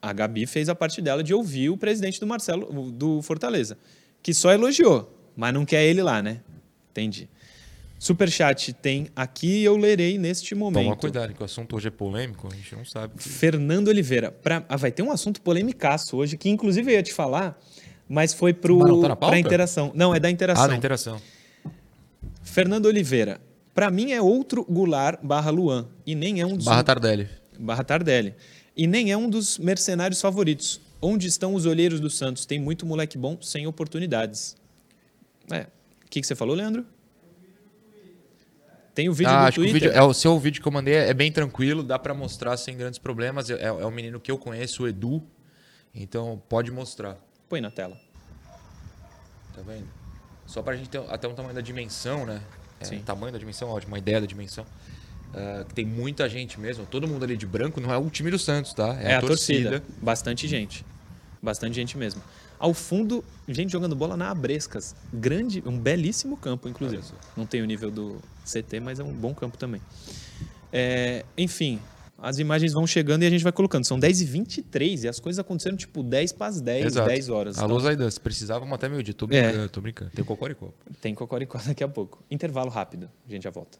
[0.00, 3.76] A Gabi fez a parte dela de ouvir o presidente do Marcelo, do Fortaleza,
[4.22, 6.40] que só elogiou, mas não quer ele lá, né?
[6.90, 7.28] Entendi.
[7.98, 10.84] Superchat tem aqui e eu lerei neste momento.
[10.84, 13.14] Toma cuidado, que o assunto hoje é polêmico, a gente não sabe.
[13.16, 14.30] Fernando Oliveira.
[14.30, 14.64] Pra...
[14.68, 17.60] Ah, vai ter um assunto polêmicaço hoje, que inclusive eu ia te falar,
[18.08, 19.90] mas foi não tá pra interação.
[19.94, 20.64] Não, é da interação.
[20.64, 21.20] Ah, da interação.
[22.42, 23.40] Fernando Oliveira.
[23.74, 25.88] Pra mim é outro Goulart barra Luan.
[26.06, 26.64] E nem é um dos.
[26.64, 27.28] Barra Tardelli.
[27.58, 28.34] barra Tardelli.
[28.76, 30.80] E nem é um dos mercenários favoritos.
[31.00, 32.46] Onde estão os olheiros do Santos?
[32.46, 34.56] Tem muito moleque bom sem oportunidades.
[35.50, 35.62] É.
[36.04, 36.84] O que, que você falou, Leandro?
[38.98, 39.90] Tem o vídeo Ah, do acho que o Twitter.
[39.90, 42.76] vídeo, é, o seu vídeo que eu mandei é bem tranquilo, dá pra mostrar sem
[42.76, 43.48] grandes problemas.
[43.48, 45.22] É, é um menino que eu conheço, o Edu.
[45.94, 47.16] Então pode mostrar.
[47.48, 47.96] Põe na tela.
[49.54, 49.86] Tá vendo?
[50.46, 52.40] Só pra gente ter até um tamanho da dimensão, né?
[52.80, 52.98] É, Sim.
[52.98, 54.66] Tamanho da dimensão, ótimo, uma ideia da dimensão.
[55.68, 56.84] Que tem muita gente mesmo.
[56.84, 58.98] Todo mundo ali de branco não é o time do Santos, tá?
[59.00, 59.80] É, a torcida.
[60.02, 60.84] Bastante gente.
[61.40, 62.20] Bastante gente mesmo.
[62.58, 64.94] Ao fundo, gente jogando bola na Abrescas.
[65.12, 67.02] Grande, um belíssimo campo, inclusive.
[67.36, 69.80] Não tem o nível do CT, mas é um bom campo também.
[70.72, 71.78] É, enfim,
[72.18, 73.84] as imagens vão chegando e a gente vai colocando.
[73.84, 77.08] São 10h23 e as coisas aconteceram tipo 10 para as 10, Exato.
[77.08, 77.58] 10 horas.
[77.58, 79.14] Alô, Então, Zaidan, se precisava, até meio dia.
[79.14, 79.28] Tô É.
[79.50, 80.10] brincando, tô brincando.
[80.10, 80.68] Tem cocoricó.
[81.00, 82.22] tem cocoricó daqui a pouco.
[82.30, 83.78] Intervalo rápido, a gente já volta.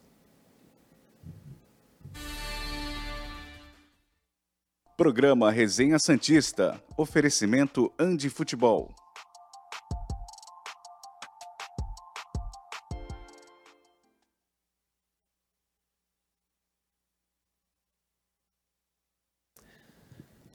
[4.98, 6.82] Programa Resenha Santista.
[6.96, 8.92] Oferecimento Andi Futebol.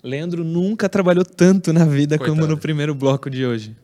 [0.03, 2.47] Leandro nunca trabalhou tanto na vida como Coitado.
[2.49, 3.77] no primeiro bloco de hoje.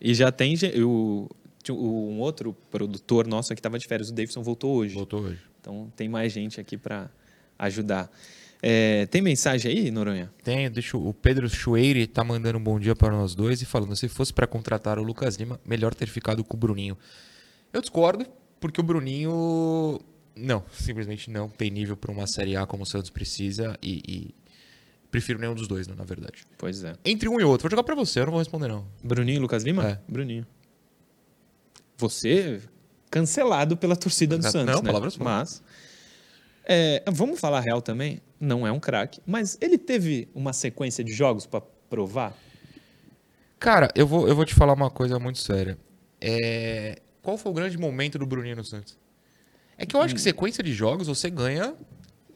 [0.00, 1.28] E já tem o,
[1.68, 4.94] um outro produtor nosso que estava de férias, o Davidson voltou hoje.
[4.94, 5.42] Voltou hoje.
[5.60, 7.10] Então tem mais gente aqui para
[7.58, 8.10] ajudar.
[8.62, 10.30] É, tem mensagem aí, Noronha?
[10.44, 13.96] Tem, deixa o Pedro Chueire tá mandando um bom dia para nós dois e falando:
[13.96, 16.96] se fosse para contratar o Lucas Lima, melhor ter ficado com o Bruninho.
[17.72, 18.26] Eu discordo,
[18.60, 20.00] porque o Bruninho.
[20.36, 24.02] Não, simplesmente não tem nível para uma Série A como o Santos precisa e.
[24.06, 24.34] e
[25.10, 26.44] prefiro nenhum dos dois, né, na verdade.
[26.56, 26.94] Pois é.
[27.04, 28.86] Entre um e outro, vou jogar para você, eu não vou responder não.
[29.02, 29.88] Bruninho e Lucas Lima?
[29.88, 29.98] É.
[30.06, 30.46] Bruninho.
[31.96, 32.60] Você
[33.10, 34.86] cancelado pela torcida do Não, Santos, né?
[34.86, 35.16] palavras.
[35.16, 35.62] Mas
[36.72, 38.20] é, vamos falar real também.
[38.38, 42.32] Não é um craque, mas ele teve uma sequência de jogos para provar.
[43.58, 45.76] Cara, eu vou, eu vou te falar uma coisa muito séria.
[46.20, 48.96] É, Qual foi o grande momento do Bruninho no Santos?
[49.76, 51.74] É que eu acho que sequência de jogos você ganha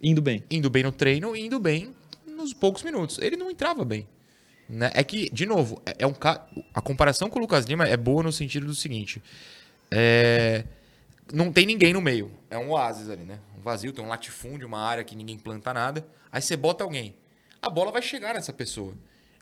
[0.03, 0.43] Indo bem.
[0.51, 1.95] indo bem no treino e indo bem
[2.27, 3.19] nos poucos minutos.
[3.19, 4.07] Ele não entrava bem.
[4.69, 4.91] Né?
[4.95, 6.47] É que, de novo, é é um ca...
[6.75, 9.23] a comparação com o Lucas Lima é boa no sentido do seguinte:
[9.91, 10.65] é,
[11.33, 12.31] não tem ninguém no meio.
[12.51, 13.39] É um oásis ali, né?
[13.65, 16.07] Vazio, tem um latifúndio, uma área que ninguém planta nada.
[16.31, 17.17] Aí você bota alguém.
[17.61, 18.95] A bola vai chegar nessa pessoa.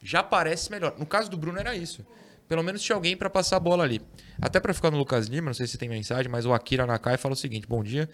[0.02, 0.94] Já parece melhor.
[0.98, 2.06] No caso do Bruno era isso.
[2.48, 4.00] Pelo menos tinha alguém para passar a bola ali.
[4.40, 7.16] Até para ficar no Lucas Lima, não sei se tem mensagem, mas o Akira Nakai
[7.16, 8.08] fala o seguinte: Bom dia.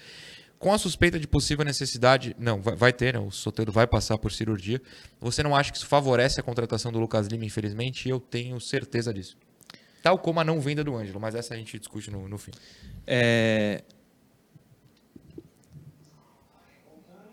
[0.58, 3.20] Com a suspeita de possível necessidade, não, vai, vai ter, né?
[3.20, 4.82] O Soteldo vai passar por cirurgia.
[5.20, 8.08] Você não acha que isso favorece a contratação do Lucas Lima, infelizmente?
[8.08, 9.36] Eu tenho certeza disso.
[10.02, 12.50] Tal como a não venda do Ângelo, mas essa a gente discute no, no fim.
[13.06, 13.84] É...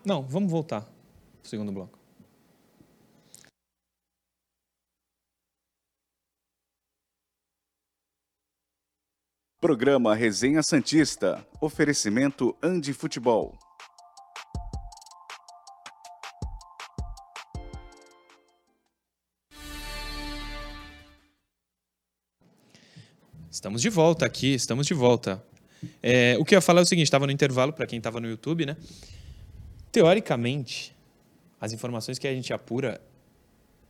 [0.06, 1.98] Não, vamos voltar pro segundo bloco.
[9.60, 11.44] Programa Resenha Santista.
[11.60, 13.58] Oferecimento Andi Futebol.
[23.50, 25.44] Estamos de volta aqui, estamos de volta.
[26.00, 28.20] É, o que eu ia falar é o seguinte: estava no intervalo, para quem estava
[28.20, 28.76] no YouTube, né?
[29.92, 30.94] Teoricamente,
[31.60, 33.00] as informações que a gente apura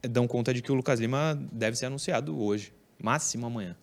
[0.03, 3.77] dão conta de que o Lucas Lima deve ser anunciado hoje, máximo amanhã.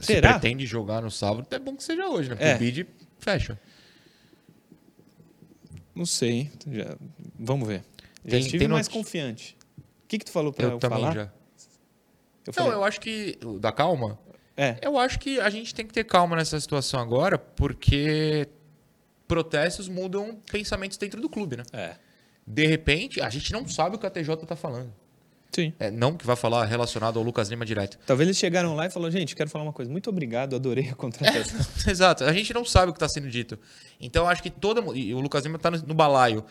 [0.00, 0.38] Se Será?
[0.38, 2.36] pretende jogar no sábado, é bom que seja hoje, né?
[2.36, 2.54] Porque É.
[2.54, 2.86] o bid
[3.18, 3.58] fecha.
[5.94, 6.96] Não sei, já-
[7.38, 7.82] vamos ver.
[8.24, 9.56] Já Tem- estive tem mais noti- confiante.
[10.04, 11.14] O que, que tu falou para Eu, eu, falar?
[11.14, 11.22] já.
[11.22, 11.30] Eu
[12.48, 13.38] Não, falei, eu acho que.
[13.58, 14.18] Da calma?
[14.56, 18.48] É, Eu acho que a gente tem que ter calma nessa situação agora, porque
[19.26, 21.64] protestos mudam pensamentos dentro do clube, né?
[21.72, 21.96] é.
[22.46, 24.92] De repente, a gente não sabe o que a TJ tá falando.
[25.50, 25.72] Sim.
[25.78, 27.98] É, não que vai falar relacionado ao Lucas Lima direto.
[28.06, 29.90] Talvez eles chegaram lá e falaram, gente, quero falar uma coisa.
[29.90, 31.58] Muito obrigado, adorei a contratação.
[31.90, 33.58] Exato, a gente não sabe o que está sendo dito.
[34.00, 34.80] Então, acho que toda.
[34.94, 36.44] E o Lucas Lima está no, no balaio.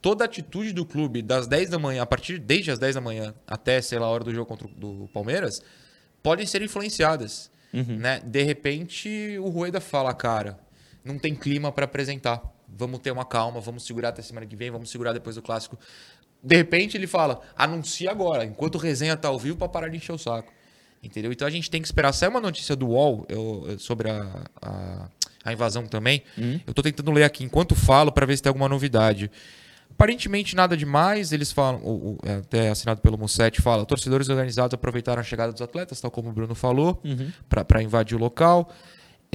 [0.00, 3.34] Toda atitude do clube, das 10 da manhã, a partir desde as 10 da manhã
[3.46, 5.60] até, sei lá, a hora do jogo contra o do Palmeiras,
[6.22, 7.50] podem ser influenciadas.
[7.72, 8.20] Né?
[8.24, 10.60] De repente, o Rueda fala, cara,
[11.04, 12.42] não tem clima para apresentar.
[12.68, 15.78] Vamos ter uma calma, vamos segurar até semana que vem, vamos segurar depois do clássico.
[16.42, 20.12] De repente, ele fala, anuncia agora, enquanto resenha tá ao vivo, para parar de encher
[20.12, 20.52] o saco.
[21.02, 21.30] Entendeu?
[21.32, 22.12] Então a gente tem que esperar.
[22.12, 25.08] Saiu uma notícia do UOL eu- sobre a, a,
[25.44, 26.22] a invasão também.
[26.38, 26.58] Hum.
[26.66, 29.30] Eu tô tentando ler aqui enquanto falo para ver se tem alguma novidade.
[29.90, 34.74] Aparentemente nada demais, eles falam, o, o- é, até assinado pelo Musset, fala, torcedores organizados
[34.74, 37.30] aproveitaram a chegada dos atletas, tal como o Bruno falou, Uhum.
[37.48, 38.70] para invadir o local.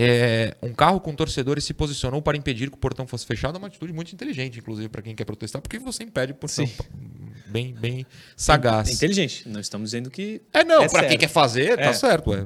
[0.01, 3.57] É, um carro com torcedores se posicionou para impedir que o portão fosse fechado, é
[3.57, 6.65] uma atitude muito inteligente, inclusive, para quem quer protestar, porque você impede o portão.
[6.65, 6.73] Sim.
[7.47, 8.05] Bem, bem
[8.37, 8.87] sagaz.
[8.89, 9.49] É inteligente.
[9.49, 10.41] Não estamos dizendo que.
[10.53, 11.93] É, não, É pra quem quer fazer, tá É.
[11.93, 12.29] certo.
[12.29, 12.45] ué.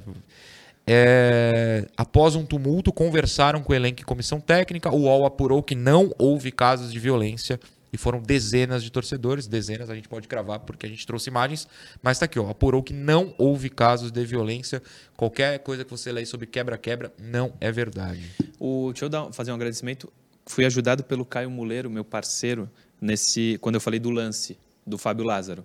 [0.86, 4.89] É, após um tumulto, conversaram com o elenco e comissão técnica.
[4.94, 7.60] O UOL apurou que não houve casos de violência
[7.93, 9.45] e foram dezenas de torcedores.
[9.45, 11.67] Dezenas a gente pode cravar porque a gente trouxe imagens,
[12.01, 12.49] mas tá aqui, ó.
[12.49, 14.82] Apurou que não houve casos de violência.
[15.15, 18.32] Qualquer coisa que você lê sobre quebra-quebra não é verdade.
[18.60, 20.12] O, deixa eu dar, fazer um agradecimento.
[20.47, 25.23] Fui ajudado pelo Caio Muleiro, meu parceiro, nesse quando eu falei do lance do Fábio
[25.23, 25.63] Lázaro.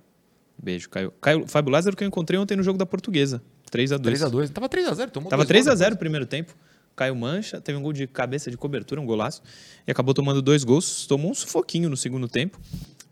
[0.56, 1.12] Beijo, Caio.
[1.20, 3.42] Caio Fábio Lázaro que eu encontrei ontem no jogo da Portuguesa.
[3.70, 4.50] 3 a 2 3x2.
[4.50, 6.54] Tava 3x0, tomou Tava dois 3 a gols 0 no primeiro tempo.
[6.98, 9.40] Caio Mancha, teve um gol de cabeça de cobertura, um golaço,
[9.87, 11.06] e acabou tomando dois gols.
[11.06, 12.61] Tomou um sufoquinho no segundo tempo,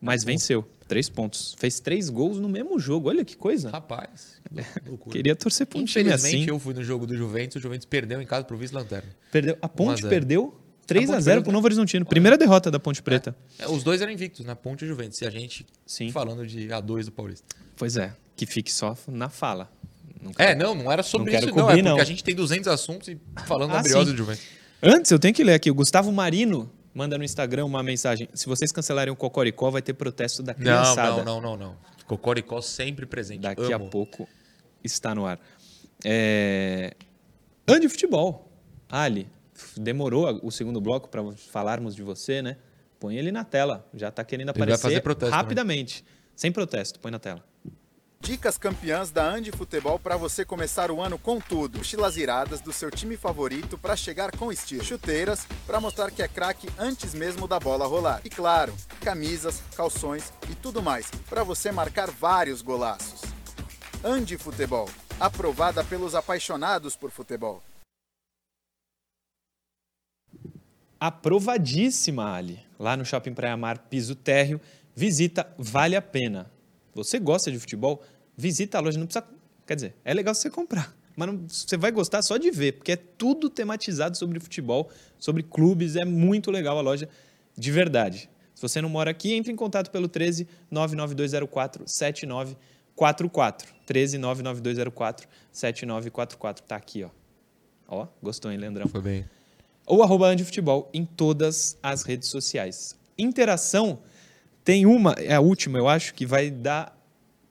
[0.00, 0.66] mas venceu.
[0.88, 1.54] Três pontos.
[1.58, 3.08] Fez três gols no mesmo jogo.
[3.08, 3.70] Olha que coisa.
[3.70, 4.40] Rapaz,
[4.82, 5.16] que loucura.
[5.16, 6.44] Queria torcer para um time assim.
[6.48, 9.08] eu fui no jogo do Juventus, o Juventus perdeu em casa pro vice-lanterna.
[9.30, 9.56] Perdeu.
[9.62, 10.08] A Ponte 1 a 0.
[10.08, 11.54] perdeu 3 a Ponte 0 perdeu, pro né?
[11.54, 12.06] Novo Horizontino.
[12.06, 13.36] Primeira derrota da Ponte Preta.
[13.58, 14.54] É, os dois eram invictos, né?
[14.54, 15.20] Ponte e Juventus.
[15.20, 16.10] E a gente Sim.
[16.10, 17.46] falando de A2 do Paulista.
[17.76, 19.70] Pois é, que fique só na fala.
[20.20, 21.54] Não É, não, não era sobre Não isso, não.
[21.54, 22.00] cobrir, é porque não.
[22.00, 23.92] a gente tem 200 assuntos e falando Ah, sim.
[24.04, 24.44] do Juventus.
[24.82, 25.70] Antes, eu tenho que ler aqui.
[25.70, 28.28] O Gustavo Marino manda no Instagram uma mensagem.
[28.34, 31.22] Se vocês cancelarem o Cocoricó, vai ter protesto da Não, criançada.
[31.24, 31.76] não, não, não, não.
[32.06, 33.40] Cocoricó sempre presente.
[33.40, 33.88] Daqui a Amo.
[33.90, 34.28] pouco
[34.84, 35.38] está no ar.
[36.04, 36.94] É...
[37.68, 38.50] Ande futebol.
[38.88, 39.26] Ali,
[39.76, 42.56] demorou a- o segundo bloco para falarmos de você, né?
[43.00, 43.86] Põe ele na tela.
[43.92, 45.42] Já está querendo vai aparecer fazer protesto também.
[45.42, 46.04] rapidamente.
[46.34, 47.42] Sem protesto, põe na tela.
[48.26, 51.78] Dicas campeãs da Andi Futebol para você começar o ano com tudo.
[51.78, 54.82] Mochilas iradas do seu time favorito para chegar com estilo.
[54.82, 58.20] Chuteiras para mostrar que é craque antes mesmo da bola rolar.
[58.24, 63.22] E claro, camisas, calções e tudo mais para você marcar vários golaços.
[64.04, 67.62] Andi Futebol, aprovada pelos apaixonados por futebol.
[70.98, 72.58] aprovadíssima, Ali.
[72.76, 74.60] Lá no Shopping Praia Mar, piso térreo.
[74.96, 76.50] Visita, vale a pena.
[76.92, 78.02] Você gosta de futebol?
[78.36, 79.26] Visita a loja, não precisa...
[79.66, 82.92] Quer dizer, é legal você comprar, mas não- você vai gostar só de ver, porque
[82.92, 87.08] é tudo tematizado sobre futebol, sobre clubes, é muito legal a loja,
[87.56, 88.30] de verdade.
[88.54, 93.74] Se você não mora aqui, entre em contato pelo 13 99204 7944.
[93.84, 96.64] 13 99204 7944.
[96.64, 97.10] Tá aqui, ó.
[97.88, 98.88] Ó, gostou, hein, Leandrão?
[98.88, 99.24] Foi bem.
[99.86, 102.96] ou arroba Futebol em todas as redes sociais.
[103.18, 104.00] Interação
[104.64, 106.95] tem uma, é a última, eu acho, que vai dar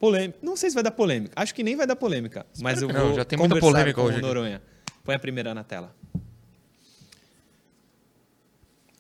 [0.06, 0.40] polêmica.
[0.42, 1.34] Não sei se vai dar polêmica.
[1.36, 2.46] Acho que nem vai dar polêmica.
[2.62, 4.26] mas eu não, vou já tem muita polêmica com hoje aqui.
[4.26, 4.62] Noronha.
[5.04, 5.96] Põe a primeira na tela.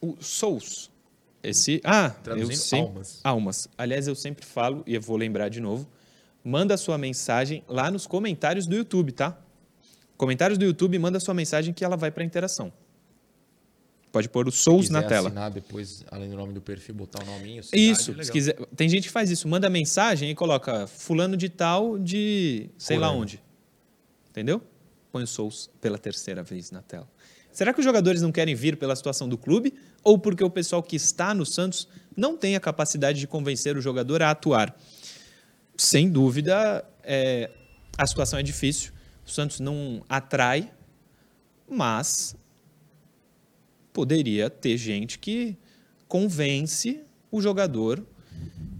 [0.02, 0.92] O Souls.
[1.44, 1.80] Esse.
[1.84, 3.20] Ah, eu sempre, almas.
[3.24, 3.68] Almas.
[3.78, 5.88] Aliás, eu sempre falo, e eu vou lembrar de novo.
[6.44, 9.38] Manda sua mensagem lá nos comentários do YouTube, tá?
[10.18, 12.72] Comentários do YouTube, manda sua mensagem que ela vai para interação.
[14.16, 15.28] Pode pôr o Souls na tela.
[15.28, 17.62] assinar depois, além do nome do perfil, botar o nominho.
[17.62, 18.24] cidade, Isso, legal.
[18.24, 18.56] se quiser.
[18.74, 23.12] Tem gente que faz isso, manda mensagem e coloca fulano de tal de sei lá
[23.12, 23.44] onde.
[24.30, 24.62] Entendeu?
[25.12, 27.06] Põe o Souls pela terceira vez na tela.
[27.52, 30.82] Será que os jogadores não querem vir pela situação do clube ou porque o pessoal
[30.82, 34.74] que está no Santos não tem a capacidade de convencer o jogador a atuar?
[35.76, 37.52] Sem dúvida, é,
[37.98, 38.94] a situação é difícil.
[39.28, 40.72] O Santos não atrai,
[41.70, 42.34] mas
[43.96, 45.58] poderia ter gente que
[46.06, 48.06] convence o jogador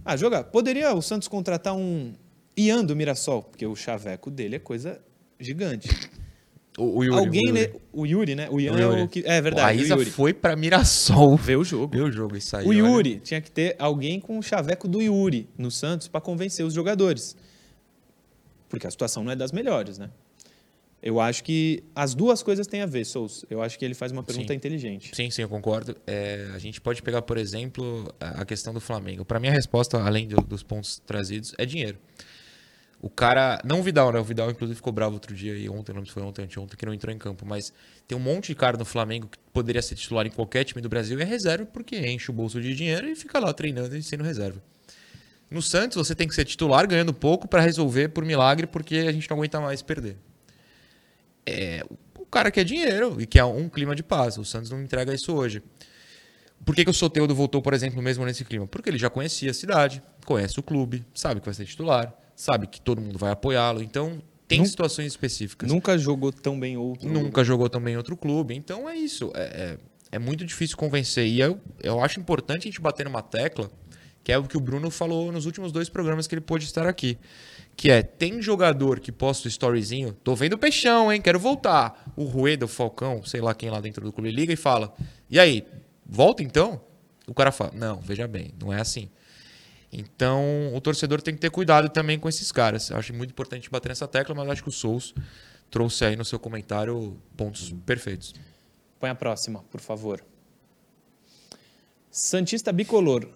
[0.04, 0.44] a jogar.
[0.44, 2.12] Poderia o Santos contratar um
[2.54, 5.00] Ian do Mirassol, porque o chaveco dele é coisa
[5.40, 5.88] gigante.
[6.78, 7.60] O, o Yuri, Alguém, o né?
[7.62, 7.80] Yuri.
[7.94, 8.48] O Yuri, né?
[8.50, 9.02] O Ian O é Yuri.
[9.02, 9.22] o que.
[9.24, 9.66] É verdade.
[9.66, 10.10] a Isa Yuri.
[10.10, 11.34] foi pra Mirassol.
[11.38, 11.96] Vê o jogo.
[11.96, 12.66] Vê o jogo, isso aí.
[12.66, 12.78] O olha.
[12.78, 16.74] Yuri tinha que ter alguém com o chaveco do Yuri no Santos para convencer os
[16.74, 17.34] jogadores.
[18.68, 20.10] Porque a situação não é das melhores, né?
[21.02, 23.44] Eu acho que as duas coisas têm a ver, Souls.
[23.48, 24.56] Eu acho que ele faz uma pergunta Sim.
[24.56, 25.14] inteligente.
[25.14, 25.96] Sim, sim, eu concordo.
[26.06, 29.24] É, a gente pode pegar, por exemplo, a questão do Flamengo.
[29.24, 31.98] Para mim, a resposta, além do- dos pontos trazidos, é dinheiro.
[33.00, 33.60] O cara.
[33.62, 34.18] Não o Vidal, né?
[34.18, 36.76] O Vidal, inclusive, ficou bravo outro dia e ontem, não sei se foi ontem, anteontem,
[36.76, 37.44] que não entrou em campo.
[37.46, 37.72] Mas
[38.08, 40.88] tem um monte de cara no Flamengo que poderia ser titular em qualquer time do
[40.88, 44.02] Brasil e é reserva porque enche o bolso de dinheiro e fica lá treinando e
[44.02, 44.60] sendo reserva.
[45.50, 49.12] No Santos, você tem que ser titular ganhando pouco para resolver por milagre porque a
[49.12, 50.16] gente não aguenta mais perder.
[51.46, 51.82] É,
[52.18, 54.36] o cara quer dinheiro e quer um clima de paz.
[54.36, 55.62] O Santos não entrega isso hoje.
[56.64, 58.66] Por que, que o Soteudo voltou, por exemplo, mesmo nesse clima?
[58.66, 62.66] Porque ele já conhecia a cidade, conhece o clube, sabe que vai ser titular, sabe
[62.66, 63.82] que todo mundo vai apoiá-lo.
[63.82, 65.70] Então, Tem Nun- situações específicas.
[65.70, 67.08] Nunca jogou tão bem outro.
[67.08, 68.54] Nunca jogou também em outro clube.
[68.54, 69.30] Então é isso.
[69.34, 69.78] É, é,
[70.12, 71.26] é muito difícil convencer.
[71.26, 73.68] E eu, eu acho importante a gente bater numa tecla,
[74.22, 76.86] que é o que o Bruno falou nos últimos dois programas que ele pôde estar
[76.86, 77.18] aqui.
[77.76, 81.20] Que é, tem jogador que posta o storyzinho, tô vendo o peixão, hein?
[81.20, 82.12] Quero voltar.
[82.16, 84.94] O Rueda, o Falcão, sei lá quem lá dentro do clube, liga e fala:
[85.28, 85.64] E aí,
[86.04, 86.80] volta então?
[87.26, 89.10] O cara fala: Não, veja bem, não é assim.
[89.92, 92.90] Então, o torcedor tem que ter cuidado também com esses caras.
[92.90, 95.14] Acho muito importante bater nessa tecla, mas acho que o Souls
[95.70, 98.34] trouxe aí no seu comentário pontos perfeitos.
[98.98, 100.24] Põe a próxima, por favor.
[102.10, 103.28] Santista bicolor.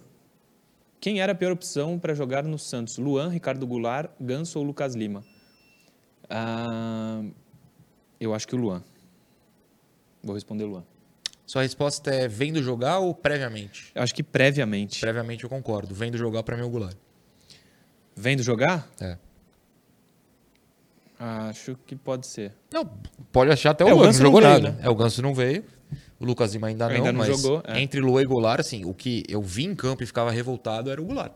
[1.00, 2.98] Quem era a pior opção para jogar no Santos?
[2.98, 5.24] Luan, Ricardo Goulart, Ganso ou Lucas Lima?
[6.28, 7.22] Ah,
[8.20, 8.82] eu acho que o Luan.
[10.22, 10.84] Vou responder Luan.
[11.46, 13.90] Sua resposta é vendo jogar ou previamente?
[13.94, 15.00] Eu acho que previamente.
[15.00, 15.94] Previamente eu concordo.
[15.94, 16.96] Vendo jogar para mim é o Goulart.
[18.14, 18.88] Vendo jogar?
[19.00, 19.16] É.
[21.18, 22.52] Acho que pode ser.
[22.72, 22.84] Não,
[23.32, 24.70] pode achar até o É, o não Ganso não jogou veio, nada.
[24.72, 24.78] né?
[24.82, 25.64] É, o Ganso não veio.
[26.18, 27.80] O Lucas Lima ainda não, Ainda não mas jogou, é.
[27.80, 31.00] entre Luan e Goulart, assim, o que eu vi em campo e ficava revoltado era
[31.00, 31.32] o Goulart.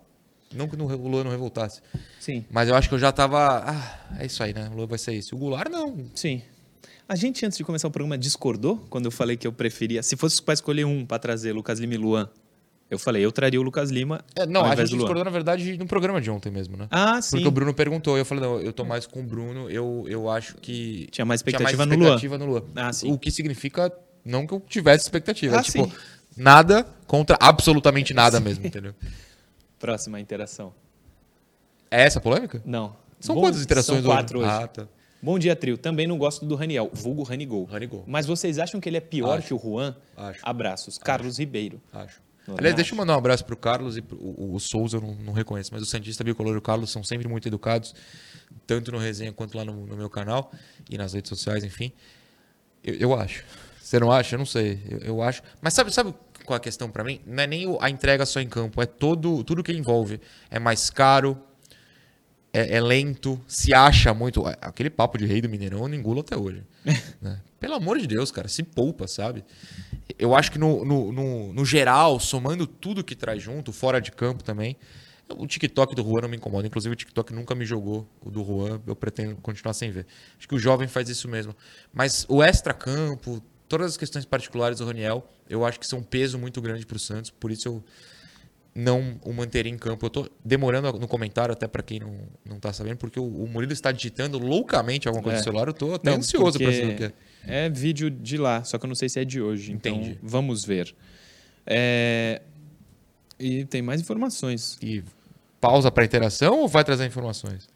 [0.54, 1.80] Não que o Luan não revoltasse.
[2.20, 3.64] Sim, Mas eu acho que eu já tava.
[3.66, 4.68] Ah, é isso aí, né?
[4.72, 5.34] O Luan vai ser isso.
[5.34, 6.06] O Goulart não.
[6.14, 6.42] sim.
[7.06, 10.02] A gente, antes de começar o programa, discordou quando eu falei que eu preferia.
[10.02, 12.30] Se fosse para escolher um para trazer Lucas Lima e Luan,
[12.90, 14.24] eu falei, eu traria o Lucas Lima.
[14.34, 16.86] É, não, a gente discordou, na verdade, no programa de ontem mesmo, né?
[16.90, 17.32] Ah, sim.
[17.32, 20.30] Porque o Bruno perguntou, eu falei, não, eu tô mais com o Bruno, eu, eu
[20.30, 21.08] acho que.
[21.10, 22.14] Tinha mais tinha mais expectativa no Luan.
[22.14, 22.62] expectativa no Luan.
[22.74, 23.12] Ah, sim.
[23.12, 23.92] O que significa
[24.24, 25.56] não que eu tivesse expectativa.
[25.56, 25.92] Ah, é, tipo, sim.
[26.36, 28.94] nada contra absolutamente nada mesmo, entendeu?
[29.78, 30.72] Próxima interação.
[31.90, 32.62] É essa a polêmica?
[32.64, 32.96] Não.
[33.20, 34.48] São Bom- quantas interações São quatro hoje.
[34.50, 34.88] Ah, tá.
[35.22, 35.78] Bom dia, trio.
[35.78, 37.64] Também não gosto do Raniel, vulgo Ranigol.
[37.64, 38.04] Ranigol.
[38.06, 39.48] Mas vocês acham que ele é pior Acho.
[39.48, 39.96] que o Juan?
[40.16, 40.40] Acho.
[40.42, 40.98] Abraços.
[40.98, 41.80] Carlos Ribeiro.
[41.92, 42.20] Acho.
[42.46, 42.76] Não Aliás, acho.
[42.76, 45.32] deixa eu mandar um abraço pro Carlos e pro, o, o Souza eu não, não
[45.32, 47.94] reconheço, mas o Santista Bicolor e o Carlos são sempre muito educados,
[48.66, 50.52] tanto no resenha quanto lá no, no meu canal
[50.90, 51.90] e nas redes sociais, enfim.
[52.82, 53.42] Eu, eu acho.
[53.84, 54.34] Você não acha?
[54.34, 54.82] Eu não sei.
[54.88, 55.42] Eu, eu acho.
[55.60, 56.14] Mas sabe, sabe
[56.46, 57.20] qual é a questão pra mim?
[57.26, 60.22] Não é nem a entrega só em campo, é todo, tudo que envolve.
[60.50, 61.38] É mais caro,
[62.50, 64.42] é, é lento, se acha muito.
[64.58, 66.62] Aquele papo de rei do Mineirão eu não engulo até hoje.
[67.20, 67.38] né?
[67.60, 69.44] Pelo amor de Deus, cara, se poupa, sabe?
[70.18, 74.10] Eu acho que no, no, no, no geral, somando tudo que traz junto, fora de
[74.10, 74.78] campo também,
[75.28, 76.66] o TikTok do Juan não me incomoda.
[76.66, 80.06] Inclusive, o TikTok nunca me jogou o do Juan, eu pretendo continuar sem ver.
[80.38, 81.54] Acho que o jovem faz isso mesmo.
[81.92, 86.38] Mas o extra-campo, todas as questões particulares do Raniel, eu acho que são um peso
[86.38, 87.84] muito grande para o Santos, por isso eu
[88.76, 90.04] não o manteria em campo.
[90.04, 92.12] Eu tô demorando no comentário, até para quem não,
[92.44, 95.40] não tá sabendo, porque o, o Murilo está digitando loucamente alguma coisa É.
[95.40, 97.12] no celular, eu tô até Não, ansioso para saber o que é.
[97.66, 99.70] É vídeo de lá, só que eu não sei se é de hoje.
[99.72, 100.10] Entendi.
[100.10, 100.94] Então, vamos ver.
[101.66, 102.42] É,
[103.38, 104.76] E tem mais informações.
[104.82, 105.02] E
[105.60, 107.68] pausa para interação ou vai trazer informações?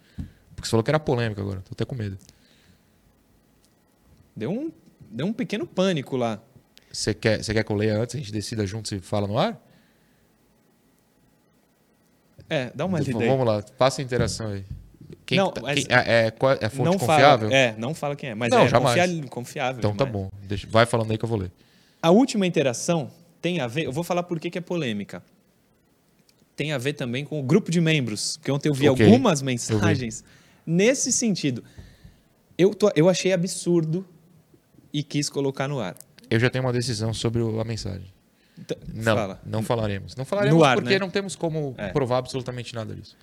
[0.54, 2.18] Porque você falou que era polêmica agora, tô até com medo.
[4.36, 4.70] Deu um,
[5.10, 6.40] deu um pequeno pânico lá.
[6.92, 9.38] Você quer, você quer que eu leia antes, a gente decida junto se fala no
[9.38, 9.60] ar?
[12.48, 13.18] É, dá uma lida.
[13.26, 14.64] Vamos lá, passa a interação aí.
[15.26, 16.26] Quem Não, que tá- quem- é, é,
[16.60, 17.48] é fonte não confiável?
[17.48, 19.78] Fala, é, não fala quem é, mas Não, é confia- confiável.
[19.78, 21.52] Então tá bom, deixa, vai falando aí que eu vou ler.
[22.02, 23.10] A última interação
[23.42, 23.84] tem a ver.
[23.84, 25.22] Eu vou falar por que, que é polêmica.
[26.56, 29.42] Tem a ver também com o grupo de membros, que ontem eu vi Ok, algumas
[29.42, 30.24] mensagens
[30.66, 31.62] nesse sentido.
[32.56, 34.06] Eu, tô- eu achei absurdo
[34.92, 35.96] e quis colocar no ar.
[36.30, 38.12] Eu já tenho uma decisão sobre a mensagem.
[38.58, 39.40] Então, Não, Fala.
[39.46, 40.16] não falaremos.
[40.16, 40.98] Não falaremos ar, porque né?
[40.98, 41.88] não temos como É.
[41.90, 43.16] provar absolutamente nada disso.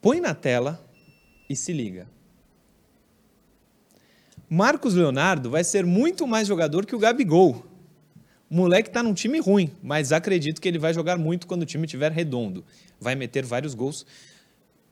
[0.00, 0.82] Põe na tela
[1.48, 2.06] e se liga.
[4.48, 7.66] Marcos Leonardo vai ser muito mais jogador que o Gabigol.
[8.48, 11.66] O moleque tá num time ruim, mas acredito que ele vai jogar muito quando o
[11.66, 12.64] time estiver redondo.
[13.00, 14.06] Vai meter vários gols.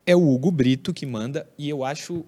[0.04, 2.26] É o Hugo Brito que manda e eu acho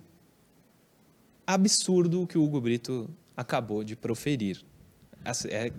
[1.47, 4.63] absurdo o que o Hugo Brito acabou de proferir.
[5.25, 5.73] Assim, é-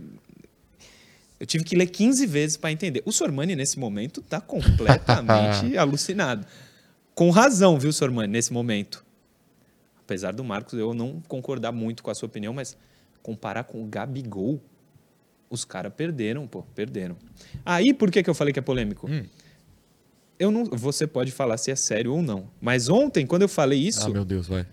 [1.40, 3.04] Eu tive que ler 15 vezes para entender.
[3.06, 6.46] O Sormani, nesse momento, está completamente alucinado.
[7.14, 9.06] Com razão, viu, Sormani, nesse momento.
[10.00, 12.76] Apesar do Marcos eu não concordar muito com a sua opinião, mas
[13.22, 14.60] comparar com o Gabigol,
[15.50, 17.16] os caras perderam, pô, perderam.
[17.66, 19.08] Aí, por que, que eu falei que é polêmico?
[19.10, 19.24] Hum.
[20.40, 22.50] Eu não, você pode falar se é sério ou não.
[22.62, 24.66] Mas ontem, quando eu falei isso, Ah, meu Deus, vai.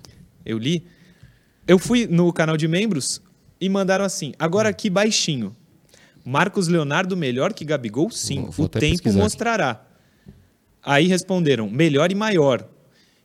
[0.47, 0.87] eu li,
[1.67, 3.23] eu fui no canal de membros
[3.61, 5.57] e mandaram assim, agora aqui baixinho.
[6.25, 8.11] Marcos Leonardo melhor que Gabigol?
[8.11, 9.85] Sim, o tempo mostrará.
[10.83, 12.69] Aí responderam, melhor e maior.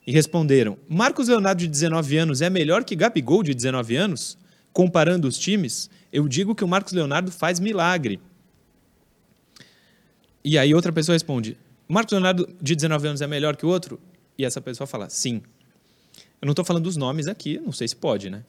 [0.06, 4.38] E responderam, Marcos Leonardo de 19 anos é melhor que Gabigol de 19 anos?
[4.74, 8.20] Comparando os times, eu digo que o Marcos Leonardo faz milagre.
[10.44, 14.00] E aí outra pessoa responde, Marcos Leonardo de 19 anos é melhor que o outro?
[14.38, 15.42] E essa pessoa fala, sim.
[16.42, 18.44] Eu não tô falando dos nomes aqui, não sei se pode, né?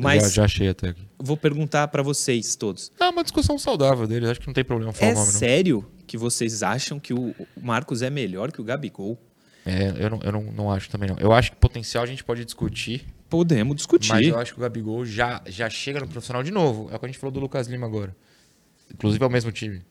[0.00, 1.00] Mas já, já achei até aqui.
[1.18, 2.92] vou perguntar para vocês todos.
[3.00, 5.38] É uma discussão saudável deles, acho que não tem problema falar É o nome, não.
[5.38, 9.18] sério que vocês acham que o Marcos é melhor que o Gabigol?
[9.64, 11.16] É, eu não, eu não, não acho também, não.
[11.18, 14.10] Eu acho que potencial a gente pode discutir, Podemos discutir.
[14.10, 16.88] mas eu acho que o Gabigol já, já chega no profissional de novo.
[16.90, 18.16] É o que a gente falou do Lucas Lima agora.
[18.92, 19.82] Inclusive é o mesmo time.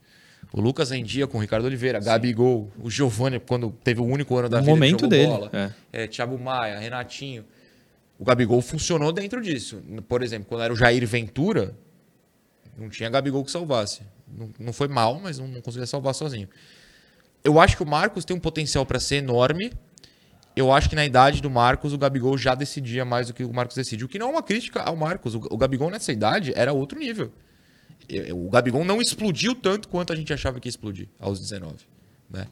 [0.54, 4.48] O Lucas rendia com o Ricardo Oliveira, Gabigol, o Giovanni, quando teve o único ano
[4.50, 5.50] da O vida momento jogou dele, bola.
[5.54, 6.04] é.
[6.04, 7.46] É, Thiago Maia, Renatinho.
[8.18, 9.82] O Gabigol funcionou dentro disso.
[10.08, 11.76] Por exemplo, quando era o Jair Ventura,
[12.78, 14.02] não tinha Gabigol que salvasse.
[14.28, 16.48] Não, não foi mal, mas não, não conseguia salvar sozinho.
[17.44, 19.72] Eu acho que o Marcos tem um potencial para ser enorme.
[20.56, 23.54] Eu acho que na idade do Marcos, o Gabigol já decidia mais do que o
[23.54, 24.04] Marcos decide.
[24.04, 25.36] O que não é uma crítica ao Marcos.
[25.36, 27.32] O, o Gabigol nessa idade era outro nível.
[28.34, 31.76] O Gabigol não explodiu tanto quanto a gente achava que ia explodir aos 19.
[32.30, 32.48] Né?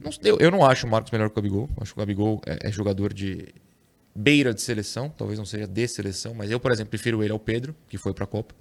[0.00, 1.68] Não- eu, eu não acho o Marcos melhor que o Gabigol.
[1.78, 3.48] Acho que o Gabigol é, é jogador de
[4.14, 5.10] beira de seleção.
[5.10, 8.14] Talvez não seja de seleção, mas eu, por exemplo, prefiro ele ao Pedro, que foi
[8.14, 8.54] pra Copa.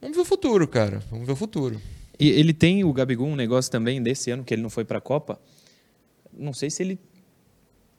[0.00, 1.00] Vamos ver o futuro, cara.
[1.10, 1.80] Vamos ver o futuro.
[2.18, 4.98] E ele tem, o Gabigol, um negócio também desse ano que ele não foi para
[4.98, 5.40] a Copa.
[6.32, 6.98] Não sei se ele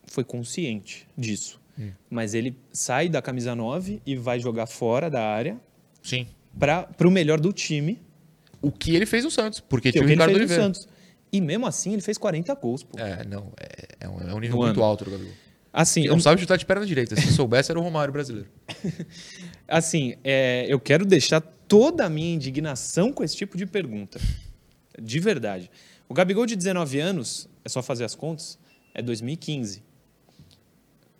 [0.05, 1.59] foi consciente disso.
[1.77, 1.91] Hum.
[2.09, 5.59] Mas ele sai da camisa 9 e vai jogar fora da área
[6.07, 6.25] Sim.
[6.57, 8.01] para o melhor do time,
[8.61, 10.49] O que ele fez no Santos, porque que tinha o o que ele Ricardo fez
[10.49, 10.63] no Oliveira.
[10.63, 10.87] Santos.
[11.31, 12.97] E mesmo assim ele fez 40 gols, pô.
[12.97, 14.83] É, não, é, é um, é um nível No muito ano.
[14.83, 15.33] alto do Gabigol.
[15.71, 17.15] Assim, Ele eu, não sabe chutar de perna direita.
[17.15, 18.49] Se soubesse, era o Romário brasileiro.
[19.67, 24.19] assim é, eu quero deixar toda a minha indignação com esse tipo de pergunta.
[24.99, 25.69] De verdade.
[26.09, 28.57] O Gabigol de 19 anos, é só fazer as contas,
[28.93, 29.83] é 2015.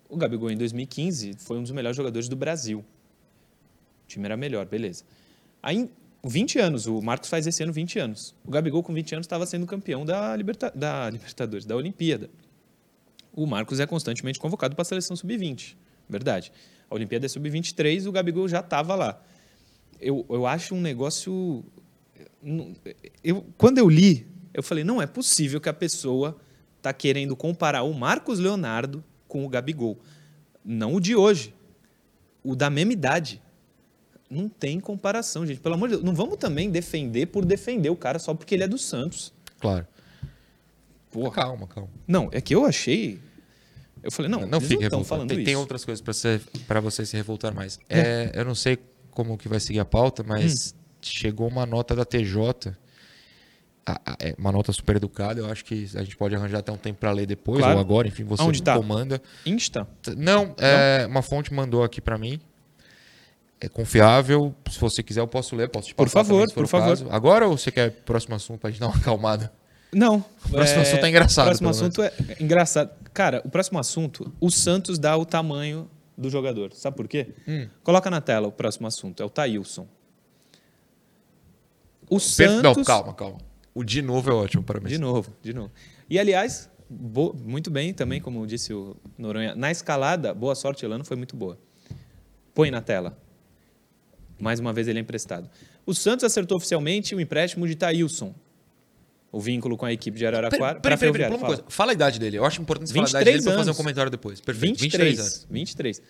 [0.08, 2.82] O Gabigol em 2015 foi um dos melhores jogadores do Brasil.
[4.08, 5.04] Time era melhor, beleza.
[5.62, 5.90] Aí, em
[6.24, 8.34] 20 anos, o Marcos faz esse ano 20 anos.
[8.44, 12.28] O Gabigol, com 20 anos, estava sendo campeão da, Liberta- da Libertadores, da Olimpíada.
[13.32, 15.76] O Marcos é constantemente convocado para a seleção sub-20,
[16.08, 16.50] verdade.
[16.90, 19.22] A Olimpíada é sub-23, o Gabigol já estava lá.
[20.00, 21.64] Eu, eu acho um negócio.
[23.22, 26.36] Eu, quando eu li, eu falei: não é possível que a pessoa
[26.78, 29.98] está querendo comparar o Marcos Leonardo com o Gabigol.
[30.64, 31.54] Não o de hoje,
[32.42, 33.42] o da mesma idade.
[34.30, 35.60] Não tem comparação, gente.
[35.60, 38.62] Pelo amor de Deus, não vamos também defender por defender o cara só porque ele
[38.64, 39.32] é do Santos.
[39.58, 39.86] Claro.
[41.10, 41.30] Porra.
[41.32, 41.88] Calma, calma.
[42.06, 43.18] Não, é que eu achei.
[44.02, 45.46] Eu falei, não, não fique não falando Tem, isso.
[45.46, 47.80] tem outras coisas pra você, pra você se revoltar mais.
[47.88, 48.78] É, eu não sei
[49.10, 50.78] como que vai seguir a pauta, mas Hum.
[51.02, 52.76] chegou uma nota da TJ.
[54.20, 55.40] é uma nota super educada.
[55.40, 57.74] Eu acho que a gente pode arranjar até um tempo pra ler depois Claro.
[57.76, 58.06] ou agora.
[58.06, 58.76] Enfim, você Aonde tá?
[58.76, 59.20] comanda.
[59.46, 59.88] Insta.
[60.16, 62.38] Não, é, uma fonte mandou aqui pra mim.
[63.60, 64.54] É confiável.
[64.70, 65.68] Se você quiser, eu posso ler.
[65.68, 66.88] Posso te Por passar favor, também, por favor.
[66.88, 67.06] caso.
[67.10, 69.52] Agora ou você quer próximo assunto pra gente dar uma acalmada?
[69.92, 70.24] Não.
[70.46, 72.90] O próximo assunto é engraçado, O próximo assunto é engraçado.
[73.12, 76.72] Cara, o próximo assunto, o Santos dá o tamanho do jogador.
[76.72, 77.34] Sabe por quê?
[77.48, 77.68] Hum.
[77.82, 79.22] Coloca na tela o próximo assunto.
[79.22, 79.86] É o Thailson.
[82.08, 82.76] O Per- Santos...
[82.76, 83.38] Não, calma, calma.
[83.74, 84.88] O de novo é ótimo para mim.
[84.88, 85.70] De novo, de novo.
[86.08, 89.54] E, aliás, bo- muito bem também, como disse o Noronha.
[89.54, 91.58] Na escalada, boa sorte, Elano, foi muito boa.
[92.54, 93.16] Põe na tela.
[94.38, 95.48] Mais uma vez ele é emprestado.
[95.84, 98.34] O Santos acertou oficialmente o empréstimo de Thailson.
[99.30, 100.80] O vínculo com a equipe de Araraquara.
[100.80, 101.64] Peraí, peraí, pera fala.
[101.68, 102.38] Fala a idade dele.
[102.38, 104.40] Eu acho importante você falar a idade 23 dele pra fazer um comentário depois.
[104.40, 104.80] Perfeito.
[104.80, 105.46] 23, anos.
[105.50, 106.02] 23.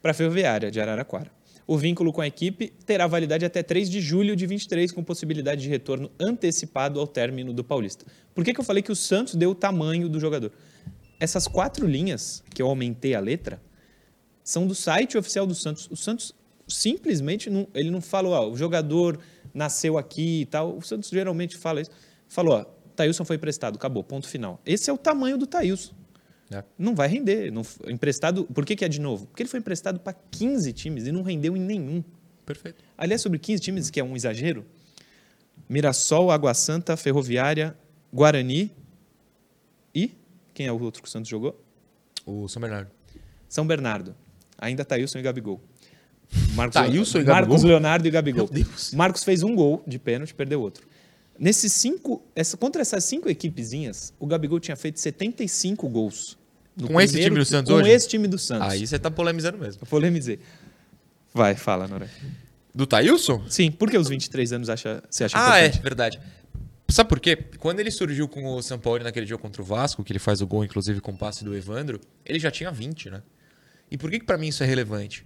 [0.00, 1.30] Para a Ferroviária de Araraquara.
[1.66, 5.62] O vínculo com a equipe terá validade até 3 de julho de 23, com possibilidade
[5.62, 8.04] de retorno antecipado ao término do Paulista.
[8.34, 10.50] Por que, que eu falei que o Santos deu o tamanho do jogador?
[11.20, 13.62] Essas quatro linhas, que eu aumentei a letra,
[14.42, 15.88] são do site oficial do Santos.
[15.90, 16.34] O Santos
[16.68, 19.18] simplesmente não, ele não falou, ó, o jogador
[19.52, 20.76] nasceu aqui e tal.
[20.76, 21.90] O Santos geralmente fala isso.
[22.28, 24.60] Falou, ó, Thailson foi emprestado, acabou, ponto final.
[24.64, 25.92] Esse é o tamanho do Thailson.
[26.50, 26.62] É.
[26.78, 27.50] Não vai render.
[27.50, 29.26] Não, emprestado, por que, que é de novo?
[29.26, 32.04] Porque ele foi emprestado para 15 times e não rendeu em nenhum.
[32.44, 32.82] Perfeito.
[32.96, 34.64] Aliás, sobre 15 times, que é um exagero,
[35.68, 37.76] Mirassol, Água Santa, Ferroviária,
[38.12, 38.70] Guarani
[39.94, 40.12] e
[40.54, 41.58] quem é o outro que o Santos jogou?
[42.26, 42.90] O São Bernardo.
[43.48, 44.14] São Bernardo.
[44.58, 45.60] Ainda Thailson e Gabigol.
[46.54, 47.68] Marcos, Thailson e Marcos Gabigol?
[47.68, 48.48] Leonardo e Gabigol.
[48.52, 48.92] Meu Deus.
[48.94, 50.86] Marcos fez um gol de pênalti, perdeu outro.
[51.38, 56.38] Nesses cinco, essa, contra essas cinco equipezinhas, o Gabigol tinha feito 75 gols.
[56.76, 57.90] No Com esse primeiro- time do Santos com hoje?
[57.90, 58.68] esse time do Santos.
[58.68, 59.82] Aí você tá polemizando mesmo.
[59.82, 60.38] Eu polemizei.
[61.34, 62.08] Vai, fala, Nora.
[62.74, 63.42] Do Thailson?
[63.48, 65.82] Sim, por que os 23 anos acha, você acha Ah, é, importante?
[65.82, 66.20] verdade.
[66.90, 67.36] Sabe por quê?
[67.58, 70.40] Quando ele surgiu com o São Paulo naquele jogo contra o Vasco, que ele faz
[70.42, 73.22] o gol, inclusive, com o passe do Evandro, ele já tinha 20, né?
[73.90, 75.24] E por que, que pra mim isso é relevante?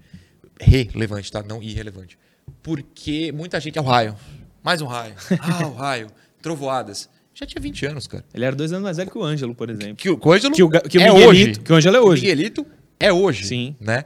[0.60, 1.42] Relevante, tá?
[1.42, 2.18] Não irrelevante.
[2.62, 4.16] Porque muita gente é o raio.
[4.62, 5.14] Mais um raio.
[5.40, 6.08] Ah, o raio.
[6.42, 7.08] Trovoadas.
[7.34, 8.24] Já tinha 20 anos, cara.
[8.32, 9.96] Ele era dois anos mais velho que o Ângelo, por exemplo.
[9.96, 11.60] Que, o Ângelo Que o, que o é Miguelito, hoje.
[11.60, 12.22] Que o Ângelo é O hoje.
[12.22, 12.66] Miguelito
[12.98, 13.46] é hoje.
[13.46, 13.76] Sim.
[13.80, 14.04] Né?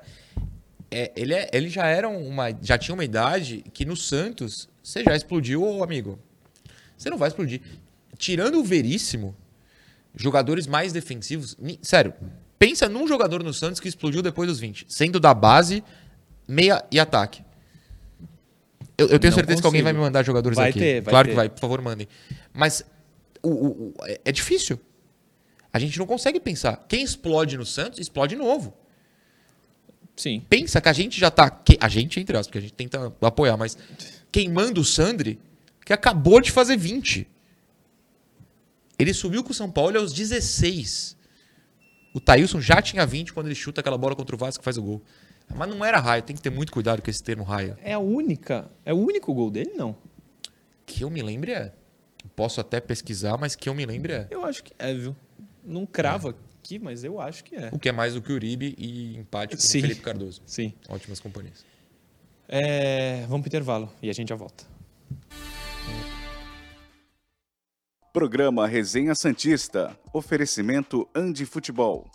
[0.90, 2.48] É, ele, é- ele já era uma.
[2.60, 6.18] Já tinha uma idade que no Santos você já explodiu, ô amigo.
[6.98, 7.60] Você não vai explodir.
[8.18, 9.36] Tirando o Veríssimo,
[10.16, 11.56] jogadores mais defensivos.
[11.80, 12.12] Sério,
[12.58, 15.84] pensa num jogador no Santos que explodiu depois dos 20, sendo da base,
[16.50, 17.42] meia e ataque.
[18.98, 20.06] Eu, eu tenho Não certeza que alguém vai me consigo.
[20.06, 20.78] mandar jogadores Vai aqui.
[20.78, 21.30] ter, vai claro ter.
[21.30, 22.06] que vai, por favor, mandem.
[22.52, 22.84] Mas
[23.42, 24.78] o- o- o- é- é difícil.
[25.72, 26.84] A gente não consegue pensar.
[26.88, 28.76] Quem explode no Santos, explode novo.
[30.16, 30.42] Sim.
[30.50, 31.48] Pensa que a gente já tá.
[31.48, 33.78] que- a gente, entre aspas, porque a gente tenta apoiar, mas
[34.30, 35.38] queimando o Sandri,
[35.86, 37.26] que acabou de fazer 20.
[38.98, 41.16] Ele subiu com o São Paulo aos 16.
[42.12, 44.76] O Thailson já tinha 20 quando ele chuta aquela bola contra o Vasco que faz
[44.76, 45.02] o gol.
[45.54, 47.76] Mas não era raio, tem que ter muito cuidado com esse termo raio.
[47.82, 48.70] É a única.
[48.84, 49.96] É o único gol dele, não.
[50.86, 51.72] Que eu me lembre é.
[52.36, 54.28] Posso até pesquisar, mas que eu me lembre é.
[54.30, 55.14] Eu acho que é, viu?
[55.64, 57.70] Não crava aqui, mas eu acho que é.
[57.72, 59.66] O que é mais do que o Uribe e empate com o.
[59.66, 60.42] Felipe Cardoso.
[60.46, 60.72] Sim.
[60.88, 61.64] Ótimas companhias.
[62.48, 64.64] É, vamos pro intervalo e a gente já volta.
[68.12, 69.96] Programa Resenha Santista.
[70.12, 72.10] Oferecimento Andi Futebol.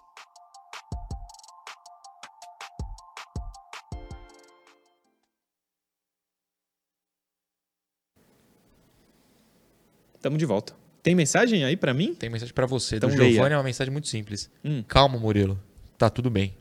[10.26, 10.74] Tamo de volta.
[11.04, 12.16] Tem mensagem aí pra mim?
[12.16, 12.96] Tem mensagem pra você.
[12.96, 13.34] Então do leia.
[13.34, 14.50] Giovanni é uma mensagem muito simples.
[14.64, 14.84] Hum.
[14.88, 15.62] Calma, Murilo.
[16.00, 16.56] Tá tudo bem.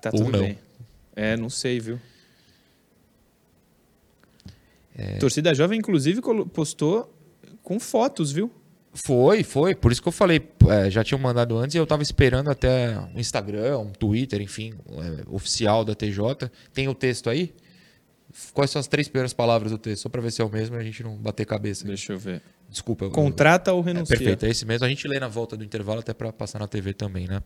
[0.00, 0.40] Tá Ou tudo não.
[0.40, 0.58] bem.
[1.14, 2.00] É, não sei, viu?
[5.20, 6.22] Torcida Jovem, inclusive,
[6.54, 7.14] postou
[7.62, 8.50] com fotos, viu?
[8.94, 9.74] Foi, foi.
[9.74, 10.40] Por isso que eu falei.
[10.70, 14.72] é, já tinham mandado antes e eu tava esperando até um Instagram, um Twitter, enfim,
[14.88, 16.50] é, oficial da TJ.
[16.72, 17.52] Tem o texto aí?
[18.54, 20.04] Quais são as três primeiras palavras do texto?
[20.04, 21.84] Só pra ver se é o mesmo e a gente não bater cabeça.
[21.86, 22.40] Deixa eu ver.
[22.72, 23.04] Desculpa.
[23.04, 24.16] eu- Contrata ou É, renuncia?
[24.16, 24.84] perfeito, é esse mesmo.
[24.84, 27.40] A gente lê na volta do intervalo até pra passar na TV também, né?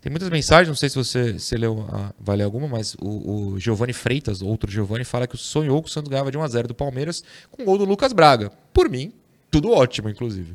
[0.00, 3.54] Tem muitas mensagens, não sei se você, se leu, a, vai ler alguma, mas o,
[3.54, 6.74] o Giovanni Freitas, outro Giovanni, fala que sonhou que o Santos ganhava de 1x0 do
[6.74, 8.52] Palmeiras com o gol do Lucas Braga.
[8.72, 9.12] Por mim,
[9.50, 10.54] tudo ótimo, inclusive.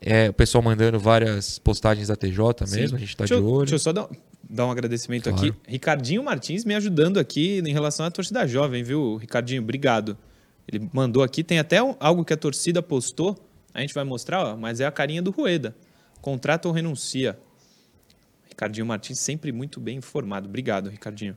[0.00, 2.80] É, o pessoal mandando várias postagens da TJ Sim.
[2.80, 3.60] mesmo, a gente tá deixa de eu, olho.
[3.60, 4.08] Deixa eu só dar,
[4.50, 5.38] dar um agradecimento Claro.
[5.48, 5.54] aqui.
[5.68, 9.62] Ricardinho Martins me ajudando aqui em relação à torcida jovem, viu, Ricardinho?
[9.62, 10.18] Obrigado.
[10.66, 13.36] Ele mandou aqui, tem até algo que a torcida postou,
[13.74, 15.74] a gente vai mostrar, ó, mas é a carinha do Rueda.
[16.20, 17.38] Contrata ou renuncia.
[18.48, 20.48] Ricardinho Martins sempre muito bem informado.
[20.48, 21.36] Obrigado, Ricardinho.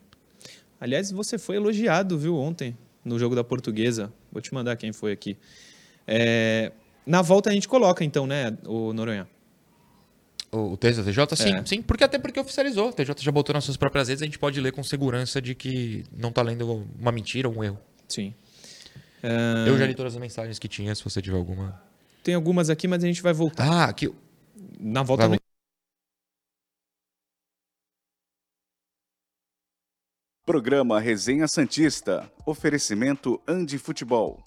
[0.79, 4.11] Aliás, você foi elogiado, viu, ontem, no jogo da Portuguesa.
[4.31, 5.37] Vou te mandar quem foi aqui.
[6.05, 6.71] É,
[7.05, 9.27] na volta a gente coloca, então, né, o Noronha?
[10.51, 11.35] O, o texto da TJ?
[11.35, 11.65] Sim, É.
[11.65, 12.89] sim, porque até porque oficializou.
[12.89, 15.55] A TJ já botou nas suas próprias redes, a gente pode ler com segurança de
[15.55, 17.79] que não tá lendo uma mentira ou um erro.
[18.07, 18.33] Sim.
[19.25, 21.81] É, Eu já li todas as mensagens que tinha, se você tiver alguma.
[22.23, 23.65] Tem algumas aqui, mas a gente vai voltar.
[23.67, 24.13] Ah, aqui.
[24.79, 25.43] Na volta Vai no-
[30.45, 32.31] Programa Resenha Santista.
[32.45, 34.43] Oferecimento Andi Futebol.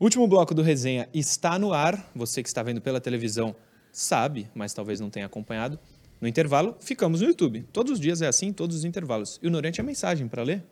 [0.00, 2.08] Último bloco do resenha está no ar.
[2.14, 3.54] Você que está vendo pela televisão
[3.92, 5.78] sabe, mas talvez não tenha acompanhado.
[6.20, 7.64] No intervalo, ficamos no YouTube.
[7.72, 9.38] Todos os dias é assim, todos os intervalos.
[9.40, 10.64] E o Norente tinha mensagem para ler?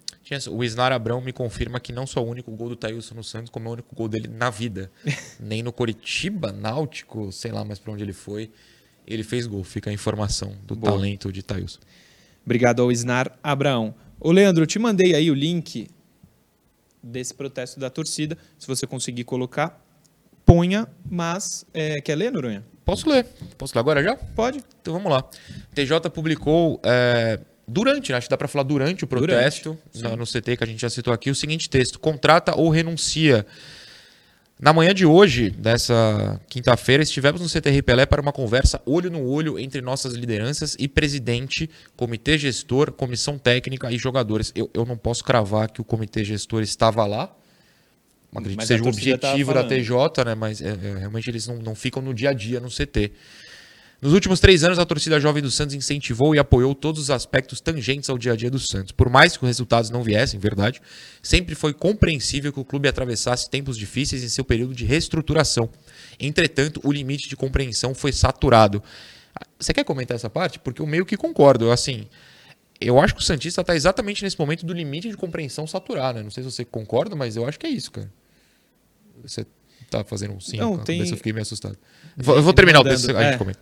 [0.50, 3.48] O Isnar Abrão me confirma que não só o único gol do Thailson no Santos,
[3.48, 4.90] como é o único gol dele na vida.
[5.38, 8.50] Nem no Coritiba, Náutico, sei lá mais pra onde ele foi.
[9.06, 9.62] Ele fez gol.
[9.62, 10.94] Fica a informação do Boa.
[10.94, 11.78] talento de Thailson.
[12.44, 13.94] Obrigado ao Isnar Abraão.
[14.18, 15.88] Ô, Leandro, eu te mandei aí o link
[17.00, 18.36] desse protesto da torcida.
[18.58, 19.80] Se você conseguir colocar,
[20.44, 21.64] ponha, mas...
[21.72, 22.64] é, quer ler, Noronha?
[22.86, 23.26] Posso ler?
[23.58, 24.14] Posso ler agora já?
[24.14, 24.62] Pode.
[24.80, 25.28] Então vamos lá.
[25.74, 30.16] TJ publicou é, durante, né, acho que dá para falar durante o protesto, Durante, no,
[30.18, 33.44] no CT que a gente já citou aqui, o seguinte texto: contrata ou renuncia.
[34.58, 39.22] Na manhã de hoje, dessa quinta-feira, estivemos no CTR Pelé para uma conversa olho no
[39.28, 44.52] olho entre nossas lideranças e presidente, comitê gestor, comissão técnica e jogadores.
[44.54, 47.36] Eu, eu não posso cravar que o comitê gestor estava lá.
[48.34, 49.64] Acredito que seja o tava objetivo da.
[49.64, 50.34] TJ, né?
[50.34, 53.12] Mas é, é, realmente eles não, não ficam no dia a dia no CT.
[54.00, 57.62] Nos últimos três anos, a torcida jovem do Santos incentivou e apoiou todos os aspectos
[57.62, 58.92] tangentes ao dia a dia do Santos.
[58.92, 60.82] Por mais que os resultados não viessem, verdade,
[61.22, 65.70] sempre foi compreensível que o clube atravessasse tempos difíceis em seu período de reestruturação.
[66.20, 68.82] Entretanto, o limite de compreensão foi saturado.
[69.58, 70.58] Você quer comentar essa parte?
[70.58, 71.70] Porque eu meio que concordo.
[71.70, 72.06] Assim,
[72.80, 76.18] eu acho que o Santista está exatamente nesse momento do limite de compreensão saturado.
[76.18, 76.24] né?
[76.24, 78.10] Não sei se você concorda, mas eu acho que é isso, cara.
[79.22, 79.46] Você
[79.90, 81.76] tá fazendo um sim Não, tem- eu fiquei meio assustado.
[82.18, 83.38] Eu vou terminar o texto, a gente é.
[83.38, 83.60] comenta.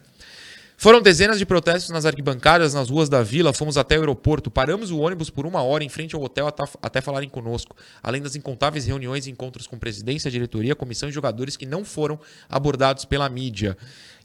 [0.77, 4.91] Foram dezenas de protestos nas arquibancadas, nas ruas da vila, fomos até o aeroporto, paramos
[4.91, 6.49] o ônibus por uma hora em frente ao hotel
[6.83, 11.57] até, falarem conosco, além das incontáveis reuniões e encontros com presidência, diretoria, comissão e jogadores
[11.57, 12.19] que não foram
[12.49, 13.77] abordados pela mídia.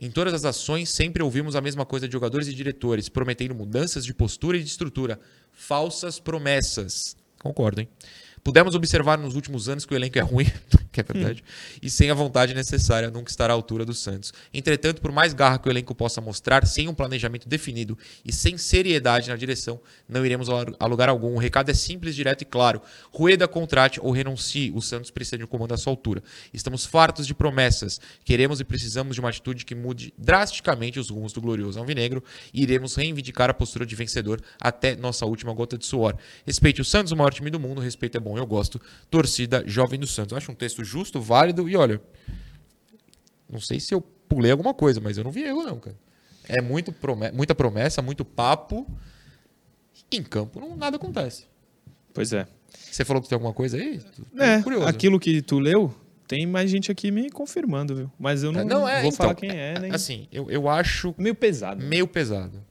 [0.02, 4.04] Em todas as ações, sempre ouvimos a mesma coisa de jogadores e diretores, prometendo mudanças
[4.04, 5.20] de postura e de estrutura.
[5.54, 7.16] Falsas promessas.
[7.39, 7.89] Concordo, hein?
[8.44, 10.46] Pudemos observar nos últimos anos que o elenco é ruim,
[10.92, 11.44] que é verdade,
[11.82, 14.34] e sem a vontade necessária nunca estará à altura do Santos.
[14.54, 18.58] Entretanto, por mais garra que o elenco possa mostrar, sem um planejamento definido e sem
[18.58, 21.36] seriedade na direção, não iremos a lugar algum.
[21.36, 22.82] O recado é simples, direto e claro.
[23.12, 24.72] Rueda contrate ou renuncie.
[24.76, 26.24] O Santos precisa de um comando à sua altura.
[26.54, 28.00] Estamos fartos de promessas.
[28.24, 32.24] Queremos e precisamos de uma atitude que mude drasticamente os rumos do glorioso Alvinegro
[32.54, 36.16] e iremos reivindicar a postura de vencedor até nossa última gota de suor.
[36.46, 37.82] Respeite o Santos, o maior time do mundo.
[37.82, 38.82] Respeito é bom, eu gosto.
[39.10, 40.32] Torcida Jovem do Santos.
[40.32, 42.02] Eu acho um texto justo, válido e olha,
[43.50, 45.98] não sei se eu pulei alguma coisa, mas eu não vi erro não, cara.
[46.48, 48.88] É muito promessa, muita promessa, muito papo.
[50.12, 51.46] Em campo não, nada acontece.
[52.14, 52.48] Pois é.
[52.92, 54.02] Você falou que tem alguma coisa aí?
[54.38, 54.88] É, curioso.
[54.88, 55.94] aquilo que tu leu,
[56.28, 58.12] tem mais gente aqui me confirmando, viu?
[58.18, 59.92] Mas eu não, não é, vou então, falar quem é, nem...
[59.92, 61.14] Assim, eu, eu acho...
[61.18, 61.84] Meio pesado.
[61.84, 62.64] Meio pesado.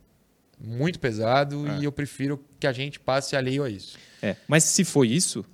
[0.61, 1.79] Muito pesado é.
[1.79, 3.97] e eu prefiro que a gente passe alheio a isso.
[4.21, 5.45] É, mas se foi isso,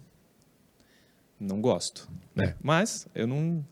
[1.39, 2.09] não gosto.
[2.35, 2.47] Né?
[2.47, 2.55] É.
[2.63, 3.65] Mas eu não.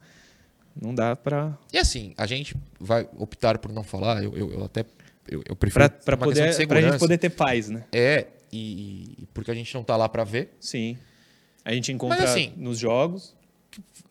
[0.80, 1.56] Não dá para.
[1.72, 4.84] E assim, a gente vai optar por não falar, eu, eu, eu até.
[5.28, 5.90] Eu, eu prefiro.
[6.04, 7.84] Para poder pra gente poder ter paz, né?
[7.92, 10.54] É, e, e porque a gente não tá lá para ver.
[10.58, 10.96] Sim.
[11.64, 13.34] A gente encontra Mas, assim, nos jogos.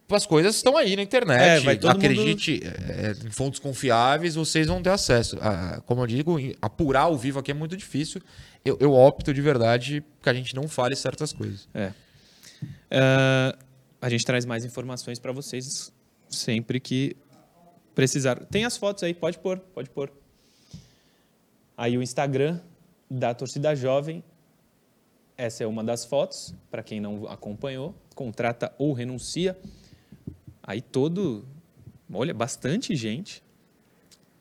[0.09, 1.65] As coisas estão aí na internet.
[1.65, 2.91] É, Acredite, mundo...
[2.91, 5.37] é, em fontes confiáveis, vocês vão ter acesso.
[5.41, 8.21] Ah, como eu digo, apurar ao vivo aqui é muito difícil.
[8.65, 11.67] Eu, eu opto de verdade que a gente não fale certas coisas.
[11.73, 11.93] É.
[12.91, 13.57] Uh,
[14.01, 15.93] a gente traz mais informações para vocês
[16.29, 17.15] sempre que
[17.95, 18.45] precisar.
[18.45, 20.11] Tem as fotos aí, pode pôr, pode pôr.
[21.77, 22.59] Aí o Instagram
[23.09, 24.23] da Torcida Jovem,
[25.37, 29.57] essa é uma das fotos, para quem não acompanhou, contrata ou renuncia.
[30.61, 31.43] Aí todo,
[32.13, 33.41] olha, bastante gente.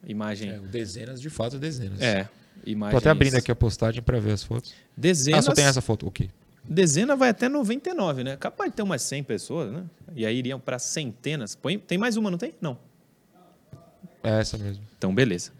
[0.06, 0.50] Imagem.
[0.50, 2.00] É, dezenas, de fato, dezenas.
[2.00, 2.28] É.
[2.66, 2.92] Imagens...
[2.92, 4.74] Tô até abrindo aqui a postagem para ver as fotos.
[4.94, 5.40] Dezenas.
[5.40, 6.28] Ah, só tem essa foto, ok.
[6.62, 8.36] Dezena vai até 99, né?
[8.36, 9.84] Capaz de ter umas 100 pessoas, né?
[10.14, 11.54] E aí iriam para centenas.
[11.54, 12.54] Põe, tem mais uma, não tem?
[12.60, 12.78] Não.
[14.22, 14.84] É essa mesmo.
[14.98, 15.52] Então, beleza.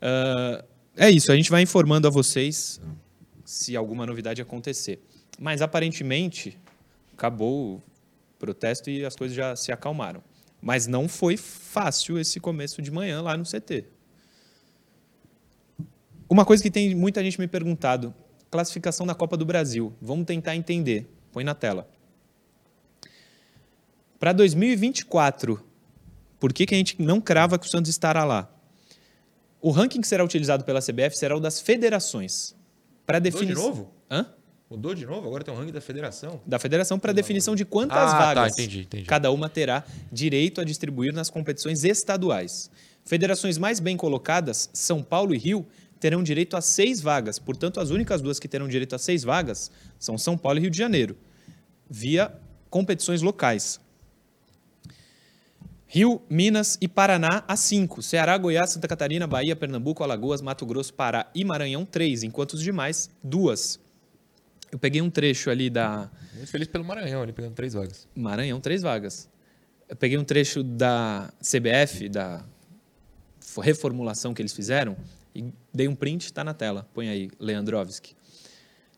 [0.00, 0.64] Uh,
[0.96, 2.80] é isso, a gente vai informando a vocês
[3.44, 5.02] se alguma novidade acontecer.
[5.40, 6.56] Mas aparentemente
[7.18, 7.82] acabou o
[8.38, 10.22] protesto e as coisas já se acalmaram.
[10.62, 13.84] Mas não foi fácil esse começo de manhã lá no CT.
[16.30, 18.14] Uma coisa que tem muita gente me perguntado:
[18.50, 19.92] classificação da Copa do Brasil.
[20.00, 21.08] Vamos tentar entender.
[21.32, 21.88] Põe na tela.
[24.18, 25.64] Para 2024,
[26.40, 28.52] por que, que a gente não crava que o Santos estará lá?
[29.60, 32.54] O ranking que será utilizado pela CBF será o das federações.
[33.06, 33.48] Para definir.
[33.48, 33.92] de novo?
[34.10, 34.26] Hã?
[34.70, 35.26] Mudou de novo?
[35.26, 36.40] Agora tem um ranking da federação?
[36.46, 39.04] Da federação para definição de quantas ah, tá, vagas tá, entendi, entendi.
[39.04, 42.70] cada uma terá direito a distribuir nas competições estaduais.
[43.02, 45.66] Federações mais bem colocadas, São Paulo e Rio,
[45.98, 47.38] terão direito a seis vagas.
[47.38, 50.70] Portanto, as únicas duas que terão direito a seis vagas são São Paulo e Rio
[50.70, 51.16] de Janeiro,
[51.88, 52.30] via
[52.68, 53.80] competições locais.
[55.86, 58.02] Rio, Minas e Paraná a cinco.
[58.02, 62.62] Ceará, Goiás, Santa Catarina, Bahia, Pernambuco, Alagoas, Mato Grosso, Pará e Maranhão, três, enquanto os
[62.62, 63.80] demais, duas.
[64.70, 66.10] Eu peguei um trecho ali da.
[66.34, 68.06] Muito feliz pelo Maranhão, ele pegando três vagas.
[68.14, 69.28] Maranhão, três vagas.
[69.88, 72.44] Eu peguei um trecho da CBF, da
[73.62, 74.96] reformulação que eles fizeram,
[75.34, 76.86] e dei um print, está na tela.
[76.92, 78.14] Põe aí, Leandrovski.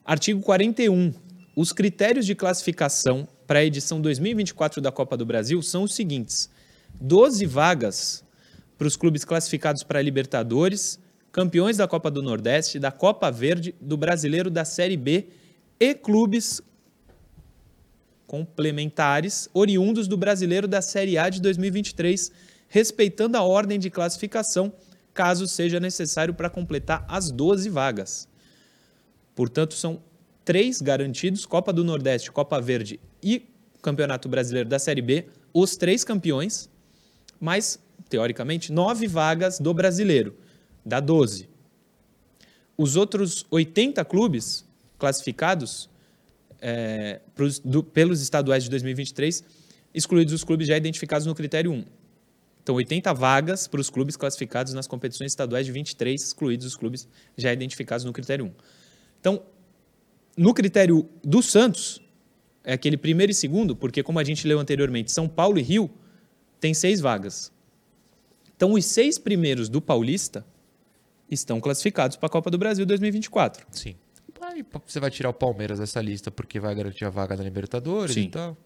[0.04, 1.14] Artigo 41.
[1.54, 6.50] Os critérios de classificação para a edição 2024 da Copa do Brasil são os seguintes:
[7.00, 8.24] 12 vagas
[8.76, 10.98] para os clubes classificados para a Libertadores,
[11.30, 15.28] campeões da Copa do Nordeste, da Copa Verde, do Brasileiro da Série B
[15.80, 16.60] e clubes
[18.26, 22.30] complementares oriundos do Brasileiro da Série A de 2023,
[22.68, 24.72] respeitando a ordem de classificação
[25.12, 28.28] caso seja necessário para completar as 12 vagas.
[29.34, 30.02] Portanto, são
[30.44, 33.48] três garantidos: Copa do Nordeste, Copa Verde e
[33.82, 36.68] Campeonato Brasileiro da Série B, os três campeões,
[37.40, 40.36] mais, teoricamente, nove vagas do brasileiro,
[40.84, 41.48] dá 12.
[42.76, 44.64] Os outros 80 clubes
[45.00, 45.90] classificados
[46.60, 49.42] é, pros, do, pelos estaduais de 2023,
[49.94, 51.84] excluídos os clubes já identificados no critério 1.
[52.62, 57.08] Então, 80 vagas para os clubes classificados nas competições estaduais de 23, excluídos os clubes
[57.36, 58.52] já identificados no critério 1.
[59.18, 59.42] Então,
[60.36, 62.00] no critério do Santos,
[62.62, 65.90] é aquele primeiro e segundo, porque, como a gente leu anteriormente, São Paulo e Rio
[66.60, 67.50] tem seis vagas.
[68.54, 70.44] Então, os seis primeiros do Paulista
[71.30, 73.66] estão classificados para a Copa do Brasil 2024.
[73.70, 73.96] Sim.
[74.40, 78.14] Aí você vai tirar o Palmeiras dessa lista porque vai garantir a vaga da Libertadores
[78.14, 78.22] Sim.
[78.22, 78.56] e tal.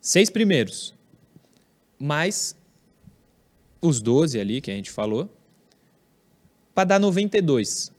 [0.00, 0.94] Seis primeiros,
[1.98, 2.56] mais
[3.80, 5.30] os 12 ali que a gente falou,
[6.74, 7.92] para dar 92.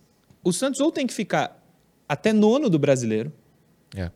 [0.43, 1.61] O Santos ou tem que ficar
[2.07, 3.31] até nono do brasileiro,
[3.95, 4.11] É.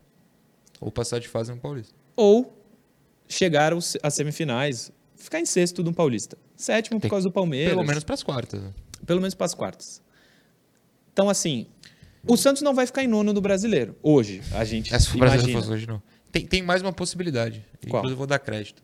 [0.80, 1.94] Ou passar de fase no Paulista.
[2.16, 2.58] ou
[3.28, 6.36] chegar às semifinais, ficar em sexto do Paulista.
[6.56, 7.72] Sétimo por Tem- causa do Palmeiras.
[7.74, 8.60] Pelo menos para as quartas.
[8.62, 8.72] né?
[9.06, 10.02] Pelo menos para as quartas.
[11.12, 11.66] Então, assim,
[12.26, 13.96] o Santos não vai ficar em nono do brasileiro.
[14.02, 16.02] Hoje, a gente É, se o brasileiro fosse hoje, não.
[16.30, 17.64] Tem, tem mais uma possibilidade.
[17.88, 18.00] Qual?
[18.00, 18.82] Inclusive, eu vou dar crédito.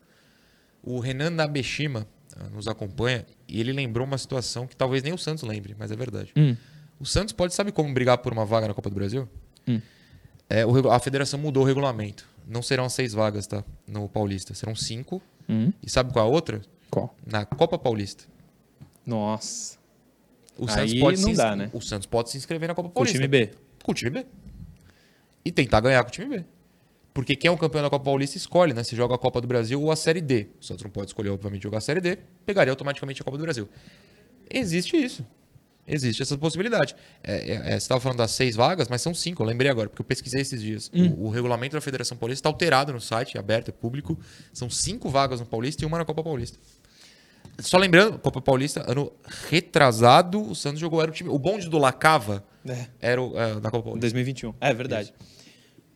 [0.82, 5.18] O Renan Nabeshima ah, nos acompanha e ele lembrou uma situação que talvez nem o
[5.18, 6.32] Santos lembre, mas é verdade.
[6.36, 6.56] Hum.
[7.00, 9.28] O Santos pode, sabe como brigar por uma vaga na Copa do Brasil?
[9.66, 9.80] Hum.
[10.50, 12.28] É, a federação mudou o regulamento.
[12.46, 13.62] Não serão seis vagas, tá?
[13.86, 14.54] No Paulista.
[14.54, 15.22] Serão cinco.
[15.48, 15.72] Hum.
[15.82, 16.62] E sabe qual é a outra?
[16.90, 17.14] Qual?
[17.26, 18.24] Na Copa Paulista.
[19.06, 19.77] Nossa.
[20.58, 21.70] O Aí Santos pode não se dá, né?
[21.72, 23.16] O Santos pode se inscrever na Copa O Paulista.
[23.16, 23.50] time B.
[23.82, 24.26] Com o time B.
[25.44, 26.44] E tentar ganhar com o time B.
[27.14, 28.84] Porque quem é o campeão da Copa Paulista escolhe, né?
[28.84, 30.48] Se joga a Copa do Brasil ou a Série D.
[30.60, 33.42] O Santos não pode escolher, obviamente, jogar a Série D, pegaria automaticamente a Copa do
[33.42, 33.68] Brasil.
[34.50, 35.24] Existe isso.
[35.90, 36.94] Existe essa possibilidade.
[37.24, 39.88] É, é, é, você estava falando das seis vagas, mas são cinco, eu lembrei agora,
[39.88, 40.90] porque eu pesquisei esses dias.
[40.92, 44.18] O, o regulamento da Federação Paulista está alterado no site, é aberto, é público.
[44.52, 46.58] São cinco vagas no Paulista e uma na Copa Paulista.
[47.60, 49.12] Só lembrando, Copa Paulista, ano
[49.50, 51.28] retrasado, o Santos jogou, era o time.
[51.28, 52.86] O bonde do Lacava É.
[53.00, 54.00] era o, é, da Copa Paulista.
[54.00, 54.54] 2021.
[54.60, 55.12] É verdade.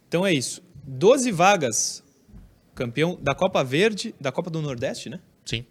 [0.09, 0.63] Então é isso.
[0.85, 2.03] 12 vagas
[2.75, 5.21] campeão da Copa Verde, da Copa do Nordeste, né?
[5.45, 5.65] Sim.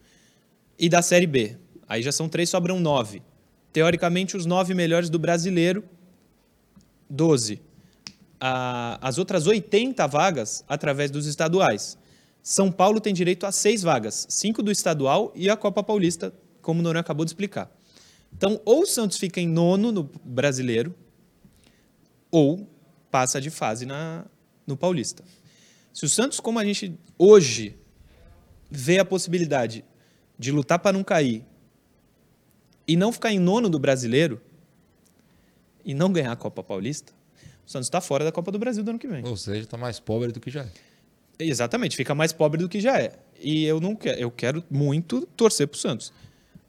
[0.80, 1.58] E da Série B.
[1.89, 3.22] Aí já são três, sobram nove.
[3.74, 5.84] Teoricamente, os nove melhores do brasileiro,
[7.10, 7.62] 12.
[8.39, 11.98] A- as outras 80 vagas através dos estaduais.
[12.44, 16.80] São Paulo tem direito a seis vagas, cinco do estadual e a Copa Paulista, como
[16.80, 17.72] o Noronha acabou de explicar.
[18.34, 20.96] Então, ou o Santos fica em nono no brasileiro,
[22.32, 22.68] ou
[23.12, 24.26] passa de fase na,
[24.66, 25.24] no Paulista.
[25.94, 27.78] Se o Santos, como a gente hoje
[28.70, 29.84] vê a possibilidade
[30.39, 31.46] de lutar para não cair
[32.88, 34.42] e não ficar em nono do brasileiro
[35.84, 37.14] e não ganhar a Copa Paulista,
[37.68, 39.26] o Santos está fora da Copa do Brasil do ano que vem.
[39.26, 40.72] Ou seja, tá mais pobre do que já é.
[41.44, 43.14] Exatamente, fica mais pobre do que já é.
[43.39, 46.14] E eu não quero, eu quero muito torcer para o Santos.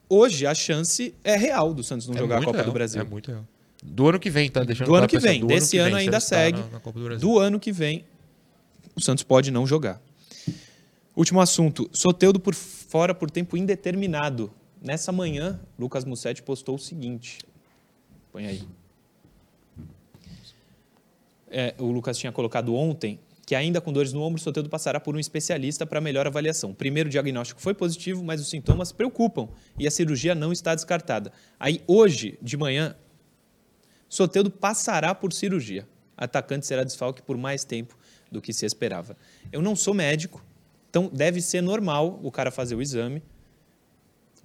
[0.08, 3.00] Hoje a chance é real do Santos não É jogar a Copa real, do Brasil.
[3.00, 3.44] É muito real.
[3.82, 4.62] Do ano que vem, tá?
[4.62, 6.60] Deixando Do ano que vem, desse ano ainda tá segue.
[6.60, 7.16] na- na Copa do.
[7.18, 8.04] Do ano que vem,
[8.94, 10.00] o Santos pode não jogar.
[11.16, 11.88] Último assunto.
[11.92, 14.52] Soteudo por fora por tempo indeterminado.
[14.80, 17.38] Nessa manhã, Lucas Mussetti postou o seguinte.
[18.32, 18.62] Põe aí.
[21.50, 23.18] É, o Lucas tinha colocado ontem
[23.52, 26.70] que ainda com dores no ombro, Soteudo passará por um especialista para melhor avaliação.
[26.70, 29.46] O primeiro diagnóstico foi positivo, mas os sintomas preocupam
[29.78, 31.30] e a cirurgia não está descartada.
[31.60, 32.96] Aí, hoje, de manhã,
[34.08, 35.86] Soteudo passará por cirurgia.
[36.16, 37.94] Atacante será desfalque por mais tempo
[38.30, 39.18] do que se esperava.
[39.52, 40.42] Eu não sou médico,
[40.88, 43.22] então deve ser normal o cara fazer o exame,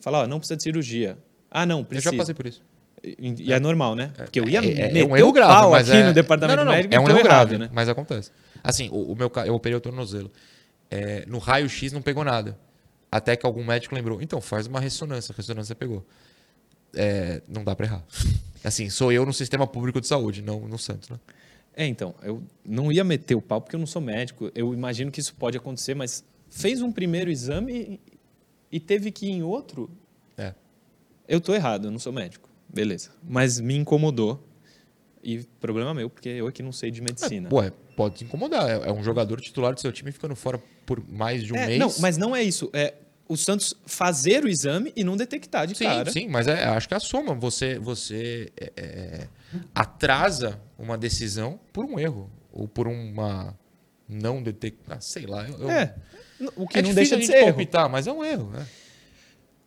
[0.01, 1.17] falar, ó, não precisa de cirurgia.
[1.49, 2.11] Ah, não, Eu precisa.
[2.11, 2.61] já passei por isso.
[3.19, 4.11] E, é normal, né?
[4.15, 6.07] Porque eu ia é, é, um erro grave, pau mas aqui é...
[6.07, 7.69] no departamento não, não, não, médico É um erro errado, grave, né?
[7.71, 8.31] mas acontece.
[8.63, 10.31] Assim, o, o meu, eu operei o tornozelo.
[10.89, 12.57] É, no raio-x não pegou nada.
[13.11, 14.21] Até que algum médico lembrou.
[14.21, 15.31] Então, faz uma ressonância.
[15.31, 16.05] A ressonância pegou.
[16.93, 18.03] É, não dá pra errar.
[18.63, 21.19] Assim, sou eu no sistema público de saúde, não no Santos, né?
[21.75, 24.51] É, então, eu não ia meter o pau porque eu não sou médico.
[24.55, 27.99] Eu imagino que isso pode acontecer, mas fez um primeiro exame
[28.71, 29.89] e, e teve que ir em outro.
[30.37, 30.53] É.
[31.27, 32.46] Eu tô errado, eu não sou médico.
[32.77, 33.09] Beleza.
[33.27, 34.43] Mas me incomodou.
[35.23, 37.49] E problema meu, porque eu aqui não sei de medicina.
[37.49, 38.69] Pô, é, pode te incomodar.
[38.69, 41.67] É, é um jogador titular do seu time ficando fora por mais de um É,
[41.67, 41.79] mês.
[41.79, 42.69] Não, mas não é isso.
[42.71, 42.93] É
[43.27, 46.09] o Santos fazer o exame e não detectar de Sim, cara.
[46.11, 47.33] sim, mas é, acho que é a soma.
[47.35, 49.27] Você, você é, é,
[49.75, 52.29] atrasa uma decisão por um erro.
[52.53, 53.53] Ou por uma
[54.07, 55.01] não detectar.
[55.01, 55.45] Sei lá.
[55.49, 55.93] Eu, É.
[56.55, 57.45] O que é não deixa de ser erro.
[57.47, 58.49] palpitar, mas é um erro.
[58.51, 58.65] né?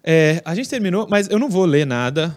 [0.03, 2.35] É, a gente terminou, mas eu não vou ler nada.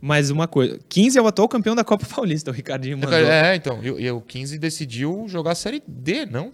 [0.00, 0.78] Mas uma coisa.
[0.88, 3.14] 15 é o atual campeão da Copa Paulista, o Ricardinho mandou.
[3.18, 3.82] É, então.
[3.82, 6.52] E, e o 15 decidiu jogar a Série D, não?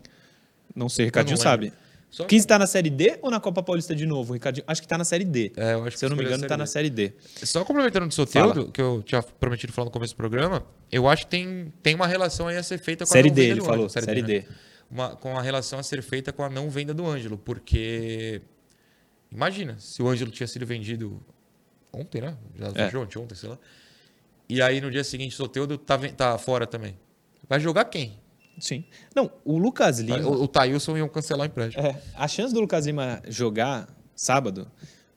[0.74, 1.72] Não sei, o Ricardinho não sabe.
[2.12, 4.34] Só 15 tá na Série D ou na Copa Paulista de novo?
[4.34, 5.50] Ricardinho, acho que tá na Série D.
[5.56, 7.08] É, eu acho Se eu não me engano, tá na Série Série D.
[7.08, 7.46] D.
[7.46, 11.24] Só complementando do Soteudo, que eu tinha prometido falar no começo do programa, eu acho
[11.24, 13.52] que tem, tem uma relação aí a ser feita com Série a não D, venda
[13.54, 13.86] ele do falou.
[13.86, 14.04] Ângelo.
[14.04, 14.40] Série D.
[14.40, 14.44] né?
[14.90, 18.42] Uma, com a relação a ser feita com a não venda do Ângelo, porque
[19.30, 21.18] imagina, se o Ângelo tinha sido vendido
[21.92, 22.36] ontem, né?
[22.56, 22.72] Já É.
[22.72, 23.58] fechou ontem, ontem, sei lá.
[24.48, 26.96] E aí no dia seguinte o Soteudo tá, tá fora também.
[27.48, 28.18] Vai jogar quem?
[28.58, 28.84] Sim.
[29.14, 30.18] Não, o Lucas Lima.
[30.18, 31.84] O, o Thailson iam cancelar o empréstimo.
[31.84, 34.70] É, a chance do Lucas Lima jogar sábado,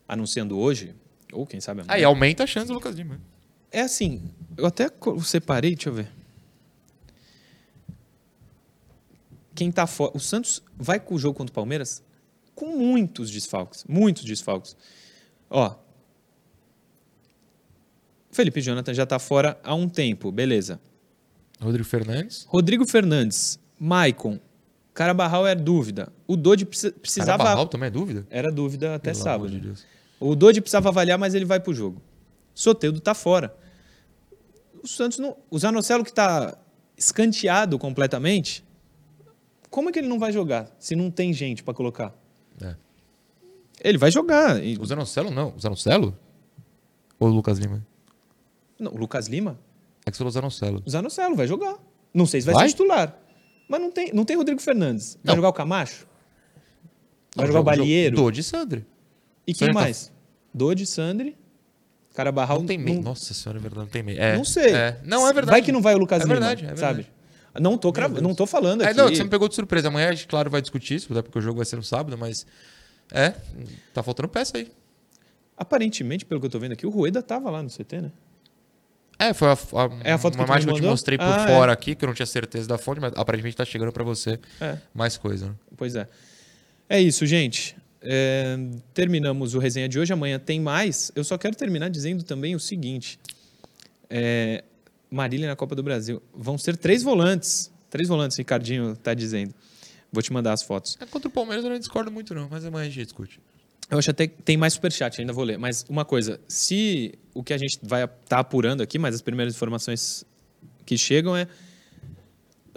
[0.08, 0.96] anunciando hoje,
[1.34, 1.94] Ou quem sabe amanhã.
[1.96, 3.20] Aí aumenta a chance do Lucas Lima.
[3.72, 4.90] É assim, eu até
[5.22, 6.10] separei, deixa eu ver.
[9.54, 10.12] Quem tá fora.
[10.16, 12.04] O Santos vai com o jogo contra o Palmeiras
[12.54, 13.84] com muitos desfalques.
[13.88, 14.76] Muitos desfalques.
[15.50, 15.76] Ó.
[18.36, 20.80] Felipe Jonathan já tá fora há um tempo, beleza.
[21.60, 22.46] Rodrigo Fernandes.
[22.50, 24.40] Rodrigo Fernandes, Maicon,
[24.94, 26.12] Carabarral é dúvida.
[26.28, 27.38] O Dodi precis- precisava.
[27.38, 28.26] Carabarral também é dúvida?
[28.30, 29.60] Era dúvida até Pelo sábado.
[29.60, 29.74] de.
[30.20, 32.02] O Dodi precisava avaliar, mas ele vai pro jogo.
[32.54, 33.54] Soteudo tá fora.
[34.84, 35.36] O Santos não.
[35.50, 36.58] O Zanocelo que tá
[36.98, 38.64] escanteado completamente.
[39.70, 42.14] Como é que ele não vai jogar se não tem gente para colocar?
[42.62, 42.76] É.
[43.84, 44.64] Ele vai jogar.
[44.64, 45.54] E- O Zanocelo não.
[45.56, 46.18] O Zanocelo?
[47.20, 47.86] Ou o Lucas Lima?
[48.80, 49.58] Não, o Lucas Lima,
[50.06, 50.84] É que você falou Zanocelo.
[50.90, 51.78] Zanocelo vai jogar.
[52.14, 52.68] Não sei se vai, Vai?
[52.68, 53.18] ser titular.
[53.68, 55.18] Mas não tem, não tem Rodrigo Fernandes.
[55.24, 55.36] Vai Não.
[55.38, 56.06] jogar o Camacho?
[57.36, 58.16] Vai Não, jogar o Balieiro?
[58.16, 58.86] Dodi e Sandri.
[59.48, 60.12] E quem Sandri tá- mais?
[60.54, 61.36] Dodi, Sandri,
[62.14, 62.60] Carabarral.
[62.60, 63.02] Não tem meio.
[63.02, 64.22] Nossa senhora, é verdade, não tem meio.
[64.22, 64.72] É, Não sei.
[64.74, 65.02] é.
[65.04, 65.52] Não, é verdade.
[65.52, 67.04] Vai que não vai o Lucas É Lima, verdade, é sabe?
[67.04, 67.12] verdade.
[67.60, 67.92] Não tô.
[67.92, 68.22] Deus.
[68.22, 68.98] não tô falando É, aqui.
[68.98, 69.88] não, você me pegou de surpresa.
[69.90, 72.18] Amanhã a gente, claro, vai discutir isso, até porque o jogo vai ser no sábado,
[72.18, 72.46] mas.
[73.12, 73.34] É,
[73.94, 74.72] tá faltando peça aí.
[75.58, 78.12] Aparentemente, pelo que eu tô vendo aqui, o Rueda tava lá no CT, né?
[79.18, 81.18] É, foi a, a, É a foto que uma tu imagem que eu te mostrei
[81.18, 83.92] por Ah, fora aqui, que eu não tinha certeza da fonte, mas aparentemente tá chegando
[83.92, 85.48] pra você É, mais coisa.
[85.48, 85.56] Né?
[85.78, 86.08] pois é.
[86.90, 87.76] É isso, gente.
[88.02, 88.56] É,
[88.94, 90.14] terminamos o resenha de hoje.
[90.14, 91.12] Amanhã tem mais.
[91.16, 93.20] Eu só quero terminar dizendo também o seguinte:
[94.10, 94.64] é,
[95.10, 96.22] Marília na Copa do Brasil.
[96.34, 97.72] Vão ser três volantes.
[97.90, 99.54] Três volantes, Ricardinho tá dizendo.
[100.12, 100.98] Vou te mandar as fotos.
[101.00, 103.40] É, contra o Palmeiras eu não discordo muito, não, mas amanhã a gente discute.
[103.90, 105.58] Eu acho até que tem mais superchat, ainda vou ler.
[105.58, 109.22] Mas uma coisa, se o que a gente vai estar tá apurando aqui, mas as
[109.22, 110.26] primeiras informações
[110.86, 111.48] que chegam é.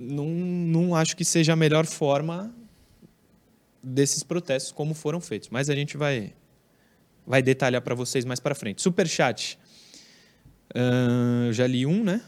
[0.00, 2.54] Não, não acho que seja a melhor forma
[3.82, 5.48] desses protestos como foram feitos.
[5.48, 6.34] Mas a gente vai,
[7.26, 8.80] vai detalhar para vocês mais para frente.
[8.80, 9.58] Superchat.
[11.46, 12.22] Eu já li um, né?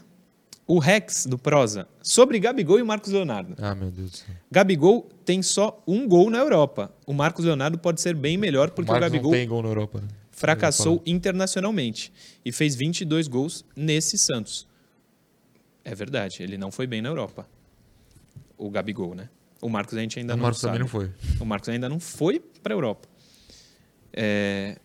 [0.71, 1.89] O Rex, do Prosa.
[2.01, 3.57] Sobre Gabigol e Marcos Leonardo.
[3.59, 4.35] Ah, meu Deus do céu.
[4.53, 6.95] Gabigol tem só um gol na Europa.
[7.05, 10.01] O Marcos Leonardo pode ser bem melhor porque o, Marcos Gabigol tem gol na Europa.
[10.01, 10.07] Né?
[10.31, 12.13] fracassou internacionalmente
[12.45, 14.65] e fez 22 gols nesse Santos.
[15.85, 17.49] É verdade, ele não foi bem na Europa.
[18.57, 19.29] O Gabigol, né?
[19.61, 20.79] O Marcos a gente ainda O não Marcos sabe.
[20.79, 21.11] também não foi.
[21.41, 23.09] O Marcos ainda não foi para a Europa.
[24.13, 24.79] É...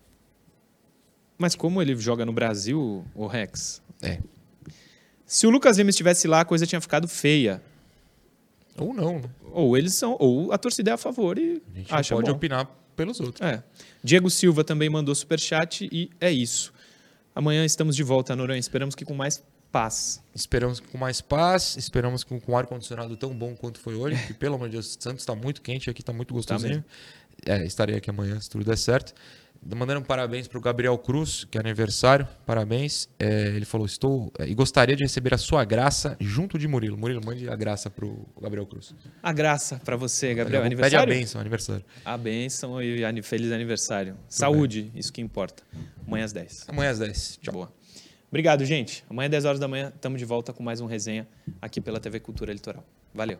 [1.38, 3.84] Mas como ele joga no Brasil, o Rex?
[4.02, 4.18] É.
[5.26, 7.62] Se o Lucas Lima estivesse lá, a coisa tinha ficado feia.
[8.78, 9.30] Ou não, né?
[9.52, 12.36] Ou eles são, ou a torcida é a favor e A gente acha pode bom.
[12.36, 13.42] opinar pelos outros.
[13.42, 13.64] É.
[14.04, 16.74] Diego Silva também mandou superchat e é isso.
[17.34, 18.60] Amanhã estamos de volta, Noronha.
[18.60, 20.22] Esperamos que com mais paz.
[20.34, 24.34] Esperamos que com mais paz, esperamos que com ar-condicionado tão bom quanto foi hoje, que
[24.34, 26.84] pelo amor de Deus, Santos está muito quente, aqui está muito gostosinho.
[27.46, 29.14] é, estarei aqui amanhã, se tudo der certo.
[29.74, 33.10] Mandando um parabéns para o Gabriel Cruz, que é aniversário, parabéns.
[33.18, 36.96] É, ele falou, estou é, e gostaria de receber a sua graça junto de Murilo.
[36.96, 38.94] Murilo, mande a graça para o Gabriel Cruz.
[39.24, 40.62] A graça para você, Gabriel.
[40.62, 41.14] Pede a Aniversário?
[41.14, 41.86] bênção, aniversário.
[42.04, 44.16] A bênção e feliz aniversário.
[44.30, 45.64] Saúde, isso que importa.
[46.06, 46.66] Amanhã às 10.
[46.68, 47.40] Amanhã às 10.
[47.42, 47.54] Tchau.
[47.54, 47.74] Boa.
[48.30, 49.04] Obrigado, gente.
[49.10, 51.28] Amanhã, 10 horas da manhã, estamos de volta com mais um resenha
[51.62, 52.84] aqui pela TV Cultura Litoral.
[53.14, 53.40] Valeu.